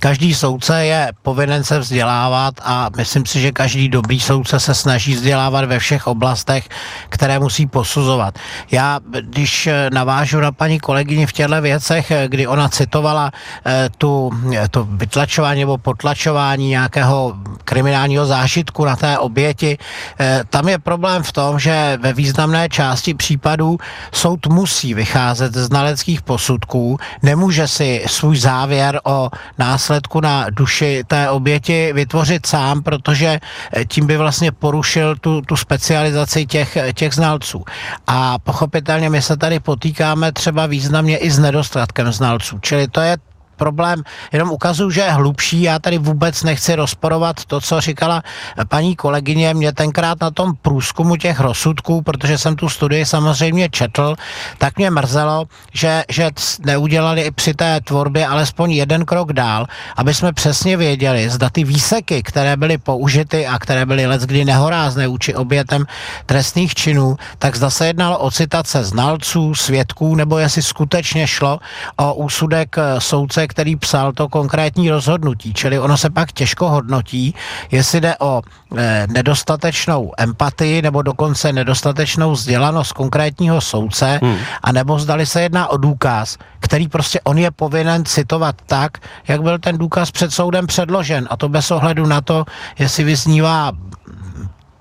Každý 0.00 0.34
soudce 0.34 0.86
je 0.86 1.12
povinen 1.22 1.64
se 1.64 1.78
vzdělávat 1.78 2.54
a 2.62 2.90
myslím 2.96 3.26
si, 3.26 3.40
že 3.40 3.52
každý 3.52 3.88
dobrý 3.88 4.20
soudce 4.20 4.60
se 4.60 4.74
snaží 4.74 5.14
vzdělávat 5.14 5.64
ve 5.64 5.78
všech 5.78 6.06
oblastech, 6.06 6.68
které 7.08 7.38
musí 7.38 7.66
posuzovat. 7.66 8.38
Já, 8.70 9.00
když 9.20 9.68
navážu 9.92 10.40
na 10.40 10.52
paní 10.52 10.80
kolegyni 10.80 11.26
v 11.26 11.32
těchto 11.32 11.60
věcech, 11.60 12.12
kdy 12.26 12.46
ona 12.46 12.68
citovala 12.68 13.30
eh, 13.66 13.90
tu, 13.98 14.30
to 14.70 14.84
vytlačování 14.84 15.60
nebo 15.60 15.78
potlačování 15.78 16.68
nějakého 16.68 17.34
kriminálního 17.64 18.26
zážitku 18.26 18.84
na 18.84 18.96
té 18.96 19.18
oběti, 19.18 19.78
eh, 20.20 20.40
tam 20.50 20.68
je 20.68 20.78
problém 20.78 21.22
v 21.22 21.32
tom, 21.32 21.58
že 21.58 21.98
ve 22.00 22.12
významné 22.12 22.68
části 22.68 23.14
případů 23.14 23.78
soud 24.12 24.46
musí 24.46 24.94
vycházet 24.94 25.54
z 25.54 25.66
znaleckých 25.66 26.22
posudků, 26.22 26.98
nemůže 27.22 27.68
si 27.68 28.04
svůj 28.06 28.36
závěr 28.36 29.00
o 29.04 29.30
následku 29.72 30.20
na 30.20 30.46
duši 30.50 31.04
té 31.06 31.30
oběti 31.30 31.92
vytvořit 31.92 32.46
sám, 32.46 32.82
protože 32.82 33.40
eh, 33.40 33.84
tím 33.84 34.06
by 34.06 34.16
vlastně 34.16 34.52
porušil 34.52 35.16
tu, 35.16 35.40
tu 35.40 35.56
specializaci 35.56 36.46
těch, 36.46 36.76
těch 36.94 37.12
znalců. 37.14 37.64
A 38.06 38.38
pochopitelně 38.38 39.10
my 39.10 39.22
se 39.22 39.36
tady 39.36 39.60
potýkáme 39.60 40.32
třeba 40.32 40.66
významně 40.66 41.16
i 41.16 41.30
s 41.30 41.38
nedostatkem 41.38 42.12
znalců, 42.12 42.58
čili 42.60 42.88
to 42.88 43.00
je 43.00 43.16
problém 43.62 44.02
jenom 44.32 44.50
ukazuju, 44.50 44.90
že 44.90 45.00
je 45.00 45.12
hlubší. 45.22 45.62
Já 45.62 45.78
tady 45.78 45.98
vůbec 45.98 46.42
nechci 46.42 46.74
rozporovat 46.74 47.44
to, 47.46 47.60
co 47.60 47.80
říkala 47.80 48.22
paní 48.68 48.96
kolegyně. 48.98 49.54
Mě 49.54 49.70
tenkrát 49.72 50.18
na 50.18 50.30
tom 50.34 50.58
průzkumu 50.62 51.14
těch 51.16 51.38
rozsudků, 51.40 52.02
protože 52.02 52.38
jsem 52.38 52.58
tu 52.58 52.66
studii 52.68 53.06
samozřejmě 53.06 53.70
četl, 53.70 54.18
tak 54.58 54.82
mě 54.82 54.90
mrzelo, 54.90 55.46
že, 55.70 56.02
že 56.10 56.30
neudělali 56.66 57.22
i 57.22 57.30
při 57.30 57.54
té 57.54 57.80
tvorbě 57.80 58.26
alespoň 58.26 58.82
jeden 58.82 59.04
krok 59.06 59.32
dál, 59.32 59.70
aby 59.96 60.10
jsme 60.14 60.32
přesně 60.32 60.76
věděli, 60.76 61.30
zda 61.30 61.50
ty 61.50 61.62
výseky, 61.64 62.22
které 62.22 62.56
byly 62.58 62.78
použity 62.78 63.46
a 63.46 63.58
které 63.58 63.86
byly 63.86 64.06
leckdy 64.06 64.44
nehorázné 64.44 65.06
vůči 65.06 65.34
obětem 65.34 65.86
trestných 66.26 66.74
činů, 66.74 67.16
tak 67.38 67.54
zda 67.56 67.70
se 67.70 67.86
jednalo 67.86 68.18
o 68.18 68.30
citace 68.30 68.84
znalců, 68.84 69.54
svědků, 69.54 70.18
nebo 70.18 70.38
jestli 70.38 70.62
skutečně 70.62 71.26
šlo 71.26 71.58
o 71.96 72.14
úsudek 72.14 72.76
soudce, 72.98 73.51
který 73.52 73.76
psal 73.76 74.12
to 74.12 74.28
konkrétní 74.28 74.90
rozhodnutí. 74.90 75.54
Čili 75.54 75.78
ono 75.78 75.96
se 75.96 76.10
pak 76.10 76.32
těžko 76.32 76.68
hodnotí, 76.68 77.34
jestli 77.70 78.00
jde 78.00 78.16
o 78.18 78.42
e, 78.76 79.06
nedostatečnou 79.10 80.12
empatii 80.18 80.82
nebo 80.82 81.02
dokonce 81.02 81.52
nedostatečnou 81.52 82.32
vzdělanost 82.32 82.92
konkrétního 82.92 83.60
soudce, 83.60 84.20
hmm. 84.22 84.36
a 84.62 84.72
nebo 84.72 84.98
zdali 84.98 85.26
se 85.26 85.42
jedná 85.42 85.68
o 85.68 85.76
důkaz, 85.76 86.38
který 86.60 86.88
prostě 86.88 87.20
on 87.20 87.38
je 87.38 87.50
povinen 87.50 88.04
citovat 88.04 88.56
tak, 88.66 88.98
jak 89.28 89.42
byl 89.42 89.58
ten 89.58 89.78
důkaz 89.78 90.10
před 90.10 90.32
soudem 90.32 90.66
předložen. 90.66 91.28
A 91.30 91.36
to 91.36 91.48
bez 91.48 91.70
ohledu 91.70 92.06
na 92.06 92.20
to, 92.20 92.44
jestli 92.78 93.04
vyznívá 93.04 93.72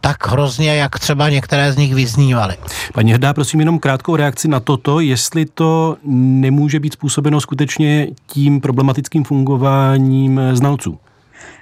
tak 0.01 0.27
hrozně, 0.27 0.75
jak 0.75 0.99
třeba 0.99 1.29
některé 1.29 1.73
z 1.73 1.77
nich 1.77 1.95
vyznívaly. 1.95 2.55
Paní 2.93 3.13
Hrdá, 3.13 3.33
prosím 3.33 3.59
jenom 3.59 3.79
krátkou 3.79 4.15
reakci 4.15 4.47
na 4.47 4.59
toto, 4.59 4.99
jestli 4.99 5.45
to 5.45 5.97
nemůže 6.05 6.79
být 6.79 6.93
způsobeno 6.93 7.41
skutečně 7.41 8.07
tím 8.27 8.61
problematickým 8.61 9.23
fungováním 9.23 10.41
znalců. 10.53 10.99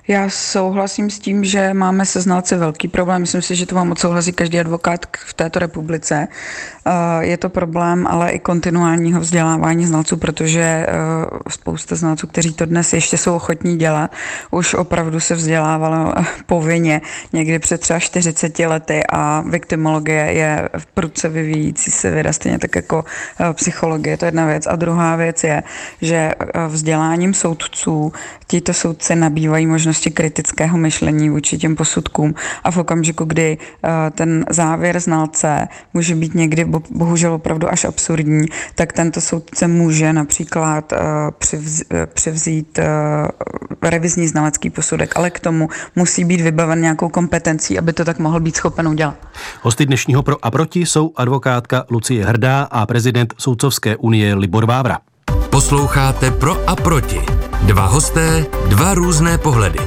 Já 0.09 0.29
souhlasím 0.29 1.09
s 1.09 1.19
tím, 1.19 1.43
že 1.43 1.73
máme 1.73 2.05
se 2.05 2.21
znalci 2.21 2.55
velký 2.55 2.87
problém. 2.87 3.21
Myslím 3.21 3.41
si, 3.41 3.55
že 3.55 3.65
to 3.65 3.75
vám 3.75 3.91
odsouhlasí 3.91 4.33
každý 4.33 4.59
advokát 4.59 5.05
v 5.25 5.33
této 5.33 5.59
republice. 5.59 6.27
Eh, 6.85 7.25
je 7.25 7.37
to 7.37 7.49
problém 7.49 8.07
ale 8.07 8.31
i 8.31 8.39
kontinuálního 8.39 9.19
vzdělávání 9.19 9.85
znalců, 9.85 10.17
protože 10.17 10.61
eh, 10.61 10.85
spousta 11.49 11.95
znalců, 11.95 12.27
kteří 12.27 12.53
to 12.53 12.65
dnes 12.65 12.93
ještě 12.93 13.17
jsou 13.17 13.35
ochotní 13.35 13.77
dělat, 13.77 14.11
už 14.51 14.73
opravdu 14.73 15.19
se 15.19 15.35
vzdělávalo 15.35 16.13
eh, 16.19 16.25
povinně 16.45 17.01
někdy 17.33 17.59
před 17.59 17.81
třeba 17.81 17.99
40 17.99 18.59
lety 18.59 19.01
a 19.09 19.43
viktimologie 19.49 20.31
je 20.33 20.69
v 20.77 20.85
prudce 20.85 21.29
vyvíjící 21.29 21.91
se 21.91 22.11
věda, 22.11 22.33
stejně 22.33 22.59
tak 22.59 22.75
jako 22.75 23.05
psychologie, 23.53 24.17
to 24.17 24.25
je 24.25 24.27
jedna 24.27 24.45
věc. 24.45 24.67
A 24.67 24.75
druhá 24.75 25.15
věc 25.15 25.43
je, 25.43 25.63
že 26.01 26.31
vzděláním 26.67 27.33
soudců 27.33 28.13
tito 28.47 28.73
soudci 28.73 29.15
nabývají 29.15 29.67
možnosti 29.99 30.11
kritického 30.11 30.77
myšlení 30.77 31.29
vůči 31.29 31.57
těm 31.57 31.75
posudkům 31.75 32.33
a 32.63 32.71
v 32.71 32.77
okamžiku, 32.77 33.25
kdy 33.25 33.57
ten 34.15 34.45
závěr 34.49 34.99
znalce 34.99 35.67
může 35.93 36.15
být 36.15 36.35
někdy 36.35 36.65
bohužel 36.89 37.33
opravdu 37.33 37.67
až 37.67 37.85
absurdní, 37.85 38.47
tak 38.75 38.93
tento 38.93 39.21
soudce 39.21 39.67
může 39.67 40.13
například 40.13 40.93
přivz, 41.39 41.81
uh, 41.81 42.05
převzít 42.13 42.79
revizní 43.81 44.27
znalecký 44.27 44.69
posudek, 44.69 45.15
ale 45.15 45.29
k 45.29 45.39
tomu 45.39 45.69
musí 45.95 46.23
být 46.23 46.41
vybaven 46.41 46.81
nějakou 46.81 47.09
kompetencí, 47.09 47.79
aby 47.79 47.93
to 47.93 48.05
tak 48.05 48.19
mohl 48.19 48.39
být 48.39 48.55
schopen 48.55 48.87
udělat. 48.87 49.15
Hosty 49.61 49.85
dnešního 49.85 50.23
Pro 50.23 50.45
a 50.45 50.51
proti 50.51 50.85
jsou 50.85 51.11
advokátka 51.15 51.85
Lucie 51.89 52.25
Hrdá 52.25 52.63
a 52.71 52.85
prezident 52.85 53.33
Soudcovské 53.37 53.97
unie 53.97 54.35
Libor 54.35 54.65
Vávra. 54.65 55.08
Posloucháte 55.59 56.31
Pro 56.31 56.69
a 56.69 56.75
proti. 56.75 57.21
Dva 57.61 57.85
hosté, 57.85 58.45
dva 58.67 58.93
různé 58.93 59.37
pohledy. 59.37 59.79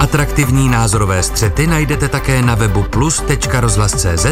Atraktivní 0.00 0.68
názorové 0.68 1.22
střety 1.22 1.66
najdete 1.66 2.08
také 2.08 2.42
na 2.42 2.54
webu 2.54 2.82
plus.rozhlas.cz 2.82 4.26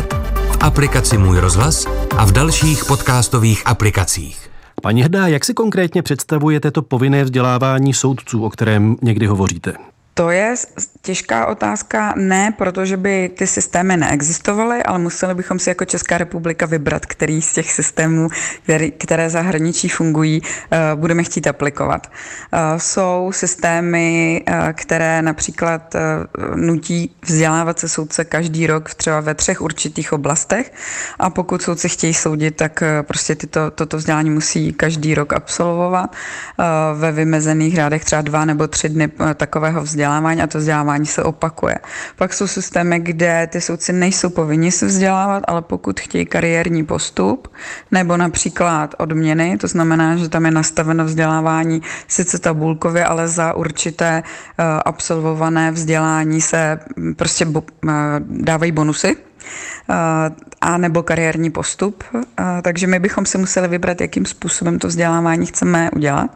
aplikaci 0.61 1.19
Můj 1.19 1.39
rozhlas 1.39 1.87
a 2.17 2.25
v 2.25 2.33
dalších 2.33 2.85
podcastových 2.85 3.67
aplikacích. 3.67 4.51
Paní 4.83 5.03
Hrdá, 5.03 5.27
jak 5.27 5.45
si 5.45 5.55
konkrétně 5.55 6.03
představujete 6.03 6.71
to 6.71 6.83
povinné 6.83 7.25
vzdělávání 7.25 7.95
soudců, 7.95 8.45
o 8.45 8.51
kterém 8.51 8.97
někdy 9.03 9.27
hovoříte? 9.27 9.75
To 10.15 10.31
je 10.31 10.55
těžká 11.03 11.47
otázka, 11.47 12.15
ne 12.17 12.55
protože 12.59 12.97
by 12.97 13.31
ty 13.39 13.47
systémy 13.47 13.97
neexistovaly, 13.97 14.83
ale 14.83 14.99
museli 14.99 15.35
bychom 15.35 15.59
si 15.59 15.71
jako 15.71 15.85
Česká 15.85 16.19
republika 16.19 16.67
vybrat, 16.67 17.07
který 17.07 17.43
z 17.43 17.53
těch 17.53 17.73
systémů, 17.73 18.29
které 18.99 19.31
zahraničí 19.31 19.89
fungují, 19.89 20.43
eh, 20.71 20.79
budeme 20.95 21.23
chtít 21.23 21.47
aplikovat. 21.47 22.07
Eh, 22.07 22.79
jsou 22.79 23.31
systémy, 23.35 24.43
eh, 24.47 24.73
které 24.73 25.23
například 25.23 25.95
nutí 26.55 27.17
vzdělávat 27.23 27.79
se 27.79 27.89
soudce 27.89 28.25
každý 28.25 28.67
rok 28.67 28.95
třeba 28.95 29.21
ve 29.21 29.35
třech 29.35 29.61
určitých 29.61 30.13
oblastech 30.13 30.73
a 31.19 31.31
pokud 31.31 31.63
soudci 31.63 31.89
chtějí 31.89 32.15
soudit, 32.15 32.57
tak 32.57 32.83
prostě 33.03 33.35
tyto, 33.35 33.71
toto 33.71 33.97
vzdělání 33.97 34.31
musí 34.31 34.73
každý 34.73 35.15
rok 35.15 35.33
absolvovat 35.33 36.17
ve 36.95 37.13
vymezených 37.13 37.75
řádech 37.75 38.05
třeba 38.05 38.23
dva 38.23 38.45
nebo 38.45 38.69
tři 38.69 38.89
dny 38.89 39.09
takového 39.37 39.83
vzdělání 39.83 40.02
vzdělávání 40.03 40.43
a 40.43 40.47
to 40.47 40.59
vzdělávání 40.59 41.07
se 41.07 41.23
opakuje. 41.23 41.79
Pak 42.17 42.35
jsou 42.35 42.47
systémy, 42.47 42.99
kde 42.99 43.47
ty 43.47 43.61
soudci 43.61 43.93
nejsou 43.93 44.31
povinni 44.31 44.73
se 44.73 44.87
vzdělávat, 44.87 45.45
ale 45.47 45.63
pokud 45.63 46.01
chtějí 46.01 46.27
kariérní 46.27 46.85
postup 46.85 47.49
nebo 47.91 48.17
například 48.17 48.95
odměny, 48.99 49.59
to 49.59 49.67
znamená, 49.67 50.17
že 50.17 50.29
tam 50.29 50.45
je 50.45 50.51
nastaveno 50.51 51.05
vzdělávání 51.05 51.83
sice 52.09 52.39
tabulkově, 52.39 53.05
ale 53.05 53.29
za 53.29 53.55
určité 53.55 54.23
uh, 54.23 54.65
absolvované 54.85 55.71
vzdělání 55.71 56.41
se 56.41 56.79
prostě 57.17 57.45
bo, 57.45 57.61
uh, 57.61 57.91
dávají 58.27 58.73
bonusy 58.73 59.17
a 60.61 60.79
nebo 60.79 61.03
kariérní 61.03 61.51
postup. 61.51 62.05
Takže 62.63 62.87
my 62.87 62.99
bychom 62.99 63.27
si 63.27 63.39
museli 63.39 63.69
vybrat, 63.69 64.01
jakým 64.01 64.27
způsobem 64.27 64.79
to 64.79 64.89
vzdělávání 64.89 65.47
chceme 65.47 65.91
udělat, 65.91 66.31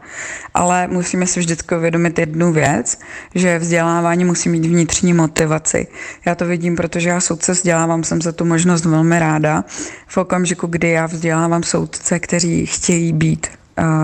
ale 0.53 0.87
musíme 0.87 1.27
si 1.27 1.39
vždycky 1.39 1.75
uvědomit 1.75 2.19
jednu 2.19 2.51
věc, 2.51 2.99
že 3.35 3.59
vzdělávání 3.59 4.25
musí 4.25 4.49
mít 4.49 4.65
vnitřní 4.65 5.13
motivaci. 5.13 5.87
Já 6.25 6.35
to 6.35 6.45
vidím, 6.45 6.75
protože 6.75 7.09
já 7.09 7.19
soudce 7.19 7.51
vzdělávám, 7.51 8.03
jsem 8.03 8.21
za 8.21 8.31
tu 8.31 8.45
možnost 8.45 8.85
velmi 8.85 9.19
ráda. 9.19 9.63
V 10.07 10.17
okamžiku, 10.17 10.67
kdy 10.67 10.89
já 10.89 11.05
vzdělávám 11.05 11.63
soudce, 11.63 12.19
kteří 12.19 12.65
chtějí 12.65 13.13
být 13.13 13.47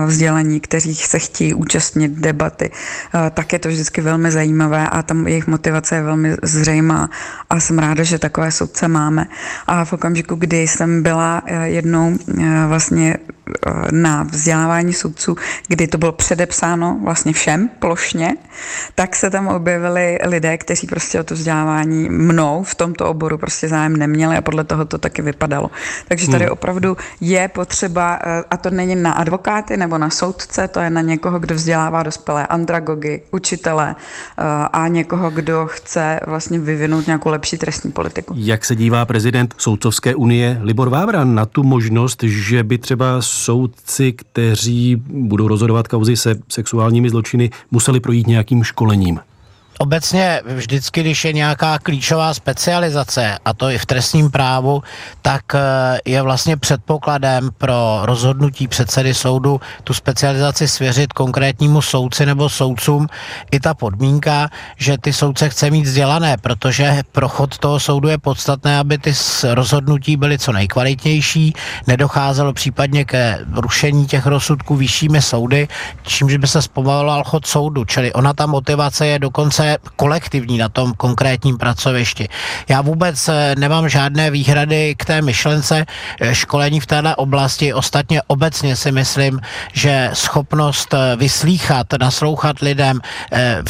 vzdělaní, 0.06 0.60
kteří 0.60 0.94
se 0.94 1.18
chtějí 1.18 1.54
účastnit 1.54 2.12
debaty, 2.12 2.70
tak 3.34 3.52
je 3.52 3.58
to 3.58 3.68
vždycky 3.68 4.00
velmi 4.00 4.30
zajímavé 4.30 4.88
a 4.88 5.02
tam 5.02 5.26
jejich 5.26 5.46
motivace 5.46 5.94
je 5.94 6.02
velmi 6.02 6.36
zřejmá 6.42 7.10
a 7.50 7.60
jsem 7.60 7.78
ráda, 7.78 8.02
že 8.02 8.18
takové 8.18 8.50
soudce 8.50 8.88
máme. 8.88 9.26
A 9.66 9.84
v 9.84 9.92
okamžiku, 9.92 10.34
kdy 10.34 10.62
jsem 10.62 11.02
byla 11.02 11.42
e, 11.46 11.68
jednou 11.68 12.12
e, 12.12 12.66
vlastně 12.66 13.14
e, 13.14 13.18
na 13.92 14.22
vzdělávání 14.22 14.92
soudců, 14.92 15.36
kdy 15.68 15.86
to 15.86 15.98
bylo 15.98 16.12
předepsáno 16.12 17.00
vlastně 17.04 17.32
všem 17.32 17.70
plošně, 17.78 18.36
tak 18.94 19.16
se 19.16 19.30
tam 19.30 19.48
objevili 19.48 20.18
lidé, 20.24 20.58
kteří 20.58 20.86
prostě 20.86 21.20
o 21.20 21.24
to 21.24 21.34
vzdělávání 21.34 22.08
mnou 22.08 22.62
v 22.62 22.74
tomto 22.74 23.06
oboru 23.08 23.38
prostě 23.38 23.68
zájem 23.68 23.96
neměli 23.96 24.36
a 24.36 24.42
podle 24.42 24.64
toho 24.64 24.84
to 24.84 24.98
taky 24.98 25.22
vypadalo. 25.22 25.70
Takže 26.08 26.30
tady 26.30 26.44
hmm. 26.44 26.52
opravdu 26.52 26.96
je 27.20 27.48
potřeba, 27.48 28.18
a 28.50 28.56
to 28.56 28.70
není 28.70 28.96
na 28.96 29.12
advokát, 29.12 29.63
advokáty 29.64 29.76
nebo 29.76 29.98
na 29.98 30.10
soudce, 30.10 30.68
to 30.68 30.80
je 30.80 30.90
na 30.90 31.00
někoho, 31.00 31.38
kdo 31.38 31.54
vzdělává 31.54 32.02
dospělé 32.02 32.46
andragogy, 32.46 33.22
učitele 33.30 33.96
a 34.72 34.88
někoho, 34.88 35.30
kdo 35.30 35.66
chce 35.66 36.20
vlastně 36.26 36.58
vyvinout 36.58 37.06
nějakou 37.06 37.30
lepší 37.30 37.58
trestní 37.58 37.92
politiku. 37.92 38.34
Jak 38.36 38.64
se 38.64 38.76
dívá 38.76 39.04
prezident 39.04 39.54
Soudcovské 39.58 40.14
unie 40.14 40.58
Libor 40.62 40.88
Vávran 40.88 41.34
na 41.34 41.46
tu 41.46 41.62
možnost, 41.62 42.22
že 42.22 42.62
by 42.62 42.78
třeba 42.78 43.22
soudci, 43.22 44.12
kteří 44.12 44.96
budou 45.08 45.48
rozhodovat 45.48 45.88
kauzy 45.88 46.16
se 46.16 46.34
sexuálními 46.48 47.10
zločiny, 47.10 47.50
museli 47.70 48.00
projít 48.00 48.26
nějakým 48.26 48.64
školením? 48.64 49.20
Obecně 49.78 50.40
vždycky, 50.46 51.00
když 51.00 51.24
je 51.24 51.32
nějaká 51.32 51.78
klíčová 51.78 52.34
specializace, 52.34 53.38
a 53.44 53.54
to 53.54 53.70
i 53.70 53.78
v 53.78 53.86
trestním 53.86 54.30
právu, 54.30 54.82
tak 55.22 55.54
eh, 55.54 55.60
je 56.04 56.22
vlastně 56.22 56.56
předpokladem 56.56 57.50
pro 57.58 58.00
rozhodnutí 58.02 58.68
předsedy 58.68 59.14
soudu 59.14 59.60
tu 59.84 59.94
specializaci 59.94 60.68
svěřit 60.68 61.12
konkrétnímu 61.12 61.82
soudci 61.82 62.26
nebo 62.26 62.48
soudcům 62.48 63.06
i 63.50 63.60
ta 63.60 63.74
podmínka, 63.74 64.48
že 64.76 64.98
ty 64.98 65.12
soudce 65.12 65.48
chce 65.48 65.70
mít 65.70 65.82
vzdělané, 65.82 66.36
protože 66.36 67.02
prochod 67.12 67.58
toho 67.58 67.80
soudu 67.80 68.08
je 68.08 68.18
podstatné, 68.18 68.78
aby 68.78 68.98
ty 68.98 69.12
rozhodnutí 69.44 70.16
byly 70.16 70.38
co 70.38 70.52
nejkvalitnější, 70.52 71.54
nedocházelo 71.86 72.52
případně 72.52 73.04
ke 73.04 73.38
rušení 73.52 74.06
těch 74.06 74.26
rozsudků 74.26 74.76
vyššími 74.76 75.22
soudy, 75.22 75.68
čímž 76.02 76.36
by 76.36 76.46
se 76.46 76.62
zpomaloval 76.62 77.24
chod 77.24 77.46
soudu, 77.46 77.84
čili 77.84 78.12
ona 78.12 78.32
ta 78.32 78.46
motivace 78.46 79.06
je 79.06 79.18
dokonce 79.18 79.63
práce 79.64 79.78
kolektivní 79.96 80.58
na 80.58 80.68
tom 80.68 80.92
konkrétním 80.96 81.58
pracovišti. 81.58 82.28
Já 82.68 82.80
vůbec 82.80 83.28
eh, 83.28 83.54
nemám 83.58 83.88
žádné 83.88 84.30
výhrady 84.30 84.94
k 84.98 85.04
té 85.04 85.22
myšlence 85.22 85.86
eh, 86.20 86.34
školení 86.34 86.80
v 86.80 86.86
této 86.86 87.16
oblasti. 87.16 87.74
Ostatně 87.74 88.22
obecně 88.26 88.76
si 88.76 88.92
myslím, 88.92 89.40
že 89.72 90.10
schopnost 90.12 90.94
eh, 90.94 91.16
vyslíchat, 91.16 91.86
naslouchat 92.00 92.58
lidem, 92.60 93.00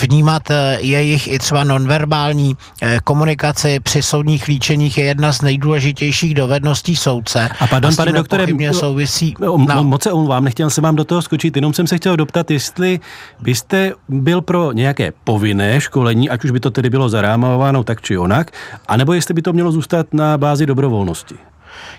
vnímat 0.01 0.43
jejich 0.79 1.33
i 1.33 1.39
třeba 1.39 1.65
nonverbální 1.65 2.57
komunikaci 3.05 3.81
při 3.81 4.03
soudních 4.03 4.49
líčeních 4.49 4.99
je 4.99 5.05
jedna 5.05 5.33
z 5.33 5.43
nejdůležitějších 5.43 6.35
dovedností 6.35 6.97
soudce. 6.97 7.49
A 7.61 7.67
pardon, 7.67 7.97
pane 7.97 8.13
doktore, 8.13 8.47
souvisí... 8.73 9.35
No, 9.41 9.57
no. 9.59 9.85
Moc 9.85 10.03
se 10.03 10.13
omlouvám, 10.13 10.45
nechtěl 10.45 10.71
jsem 10.71 10.85
vám 10.85 10.97
do 10.97 11.05
toho 11.05 11.23
skočit, 11.23 11.57
jenom 11.57 11.75
jsem 11.75 11.87
se 11.87 11.97
chtěl 11.97 12.17
doptat, 12.17 12.51
jestli 12.51 13.01
byste 13.41 13.93
byl 14.09 14.43
pro 14.43 14.73
nějaké 14.73 15.13
povinné 15.25 15.81
školení, 15.85 16.31
ať 16.31 16.45
už 16.45 16.51
by 16.51 16.61
to 16.61 16.71
tedy 16.71 16.91
bylo 16.91 17.09
zarámováno 17.09 17.85
tak 17.85 18.01
či 18.01 18.19
onak, 18.19 18.51
anebo 18.89 19.13
jestli 19.13 19.35
by 19.35 19.43
to 19.43 19.53
mělo 19.53 19.73
zůstat 19.73 20.15
na 20.15 20.39
bázi 20.39 20.67
dobrovolnosti. 20.67 21.54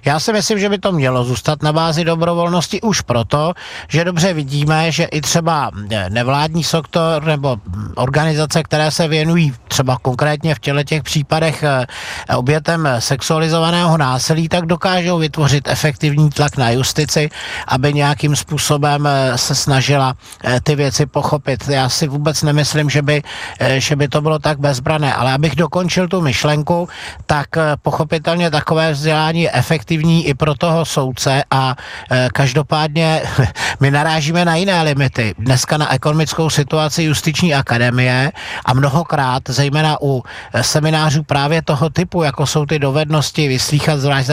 Já 0.06 0.20
si 0.20 0.34
myslím, 0.34 0.60
že 0.60 0.70
by 0.70 0.78
to 0.78 0.92
mělo 0.92 1.24
zůstat 1.24 1.64
na 1.64 1.74
bázi 1.74 2.04
dobrovolnosti 2.04 2.82
už 2.82 3.02
proto, 3.02 3.54
že 3.88 4.04
dobře 4.04 4.34
vidíme, 4.34 4.92
že 4.92 5.04
i 5.04 5.22
třeba 5.22 5.72
nevládní 6.10 6.64
sektor 6.64 7.24
nebo 7.24 7.58
organizace, 7.96 8.64
které 8.64 8.92
se 8.92 9.08
věnují 9.08 9.54
třeba 9.68 9.98
konkrétně 10.02 10.56
v 10.56 10.60
těle 10.60 10.84
těch 10.84 11.04
případech 11.04 11.64
eh, 11.64 11.86
obětem 12.36 12.90
sexualizovaného 13.00 13.98
násilí, 13.98 14.50
tak 14.50 14.66
dokážou 14.66 15.18
vytvořit 15.18 15.68
efektivní 15.68 16.30
tlak 16.30 16.58
na 16.58 16.70
justici, 16.70 17.30
aby 17.68 17.94
nějakým 17.94 18.36
způsobem 18.36 19.08
eh, 19.08 19.38
se 19.38 19.56
snažila 19.56 20.16
eh, 20.44 20.62
ty 20.62 20.76
věci 20.76 21.06
pochopit. 21.06 21.68
Já 21.68 21.90
si 21.90 22.08
vůbec 22.08 22.44
nemyslím, 22.44 22.90
že 22.90 23.02
by, 23.02 23.24
že 23.78 23.96
by 23.96 24.08
to 24.08 24.22
bylo 24.22 24.40
tak 24.40 24.60
bezbrané, 24.60 25.14
ale 25.14 25.34
abych 25.34 25.56
dokončil 25.56 26.08
tu 26.08 26.22
myšlenku, 26.22 26.90
tak 27.26 27.48
pochopitelně 27.82 28.52
takové 28.52 28.92
vzdělání 28.92 29.42
je 29.42 29.52
efektivní 29.52 29.75
i 30.26 30.34
pro 30.34 30.56
toho 30.56 30.86
soudce 30.86 31.44
a 31.52 31.76
e, 32.12 32.30
každopádně 32.34 33.22
my 33.80 33.92
narážíme 33.92 34.46
na 34.46 34.56
jiné 34.56 34.82
limity. 34.82 35.36
Dneska 35.40 35.78
na 35.78 35.94
ekonomickou 35.94 36.50
situaci 36.50 37.04
justiční 37.04 37.56
akademie 37.56 38.32
a 38.66 38.74
mnohokrát, 38.74 39.44
zejména 39.48 39.98
u 40.02 40.24
e, 40.54 40.64
seminářů 40.64 41.24
právě 41.24 41.62
toho 41.62 41.90
typu, 41.90 42.24
jako 42.24 42.48
jsou 42.48 42.66
ty 42.66 42.80
dovednosti 42.80 43.48
vyslíchat 43.48 44.00
zvlášť 44.00 44.28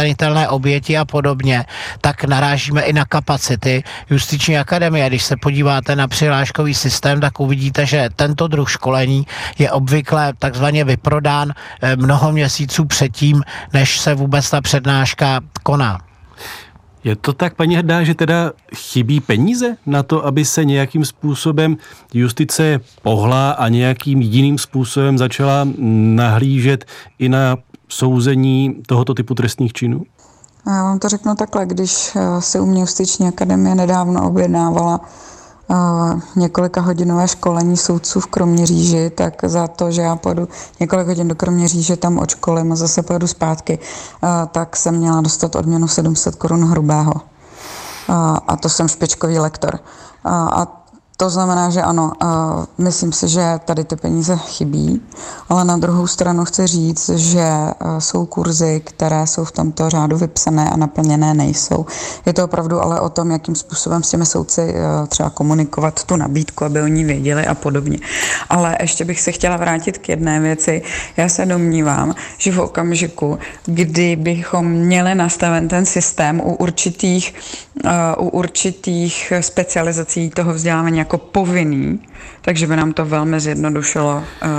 oběti 0.48 0.98
a 0.98 1.04
podobně, 1.04 1.64
tak 2.00 2.24
narážíme 2.24 2.82
i 2.82 2.92
na 2.92 3.04
kapacity 3.04 3.84
justiční 4.10 4.58
akademie. 4.58 5.08
Když 5.08 5.22
se 5.22 5.36
podíváte 5.36 5.96
na 5.96 6.08
přihláškový 6.08 6.74
systém, 6.74 7.20
tak 7.20 7.40
uvidíte, 7.40 7.86
že 7.86 8.08
tento 8.16 8.48
druh 8.48 8.70
školení 8.70 9.26
je 9.58 9.70
obvykle 9.70 10.32
takzvaně 10.38 10.84
vyprodán 10.84 11.52
e, 11.82 11.96
mnoho 11.96 12.32
měsíců 12.32 12.84
předtím, 12.84 13.42
než 13.72 13.98
se 13.98 14.14
vůbec 14.14 14.50
ta 14.50 14.60
přednáška 14.60 15.21
dneska 15.22 15.40
koná. 15.62 15.98
Je 17.04 17.16
to 17.16 17.32
tak, 17.32 17.54
paní 17.54 17.76
Hrdá, 17.76 18.02
že 18.02 18.14
teda 18.14 18.52
chybí 18.76 19.20
peníze 19.20 19.76
na 19.86 20.02
to, 20.02 20.26
aby 20.26 20.44
se 20.44 20.64
nějakým 20.64 21.04
způsobem 21.04 21.76
justice 22.14 22.80
pohla 23.02 23.50
a 23.50 23.68
nějakým 23.68 24.22
jiným 24.22 24.58
způsobem 24.58 25.18
začala 25.18 25.68
nahlížet 26.14 26.84
i 27.18 27.28
na 27.28 27.56
souzení 27.88 28.82
tohoto 28.86 29.14
typu 29.14 29.34
trestních 29.34 29.72
činů? 29.72 30.02
Já 30.66 30.82
vám 30.82 30.98
to 30.98 31.08
řeknu 31.08 31.34
takhle, 31.34 31.66
když 31.66 32.16
eh, 32.16 32.40
se 32.40 32.60
u 32.60 32.66
mě 32.66 32.80
Justiční 32.80 33.28
akademie 33.28 33.74
nedávno 33.74 34.26
objednávala 34.26 35.00
několika 36.36 36.80
hodinové 36.80 37.28
školení 37.28 37.76
soudců 37.76 38.20
v 38.20 38.26
Kroměříži, 38.26 39.10
tak 39.10 39.44
za 39.44 39.68
to, 39.68 39.90
že 39.90 40.02
já 40.02 40.16
pojedu 40.16 40.48
několik 40.80 41.06
hodin 41.06 41.28
do 41.28 41.34
Kroměříže, 41.34 41.96
tam 41.96 42.18
odškolím 42.18 42.72
a 42.72 42.76
zase 42.76 43.02
pojedu 43.02 43.26
zpátky, 43.26 43.78
tak 44.52 44.76
jsem 44.76 44.96
měla 44.96 45.20
dostat 45.20 45.56
odměnu 45.56 45.88
700 45.88 46.36
korun 46.36 46.64
hrubého. 46.64 47.12
A 48.48 48.56
to 48.56 48.68
jsem 48.68 48.88
špičkový 48.88 49.38
lektor. 49.38 49.78
A 50.24 50.81
to 51.22 51.30
znamená, 51.30 51.70
že 51.70 51.82
ano, 51.82 52.12
myslím 52.78 53.12
si, 53.12 53.28
že 53.28 53.60
tady 53.64 53.84
ty 53.84 53.96
peníze 53.96 54.36
chybí, 54.36 55.02
ale 55.48 55.64
na 55.64 55.76
druhou 55.76 56.06
stranu 56.06 56.44
chci 56.44 56.66
říct, 56.66 57.08
že 57.08 57.46
jsou 57.98 58.26
kurzy, 58.26 58.82
které 58.84 59.26
jsou 59.26 59.44
v 59.44 59.52
tomto 59.52 59.90
řádu 59.90 60.16
vypsané 60.18 60.70
a 60.70 60.76
naplněné 60.76 61.34
nejsou. 61.34 61.86
Je 62.26 62.32
to 62.32 62.44
opravdu 62.44 62.80
ale 62.80 63.00
o 63.00 63.08
tom, 63.08 63.30
jakým 63.30 63.54
způsobem 63.54 64.02
s 64.02 64.10
těmi 64.10 64.26
soudci 64.26 64.74
třeba 65.08 65.30
komunikovat 65.30 66.04
tu 66.04 66.16
nabídku, 66.16 66.64
aby 66.64 66.82
oni 66.82 67.04
věděli 67.04 67.46
a 67.46 67.54
podobně. 67.54 67.98
Ale 68.50 68.76
ještě 68.80 69.04
bych 69.04 69.20
se 69.20 69.32
chtěla 69.32 69.56
vrátit 69.56 69.98
k 69.98 70.08
jedné 70.08 70.40
věci. 70.40 70.82
Já 71.16 71.28
se 71.28 71.46
domnívám, 71.46 72.14
že 72.38 72.52
v 72.52 72.60
okamžiku, 72.60 73.38
kdy 73.64 74.16
bychom 74.16 74.66
měli 74.66 75.14
nastaven 75.14 75.68
ten 75.68 75.86
systém 75.86 76.40
u 76.40 76.54
určitých, 76.54 77.34
u 78.18 78.28
určitých 78.28 79.32
specializací 79.40 80.30
toho 80.30 80.54
vzdělávání 80.54 80.98
jako 80.98 81.11
povinný, 81.18 82.00
takže 82.40 82.66
by 82.66 82.76
nám 82.76 82.92
to 82.92 83.04
velmi 83.04 83.40
zjednodušilo 83.40 84.16
uh, 84.16 84.50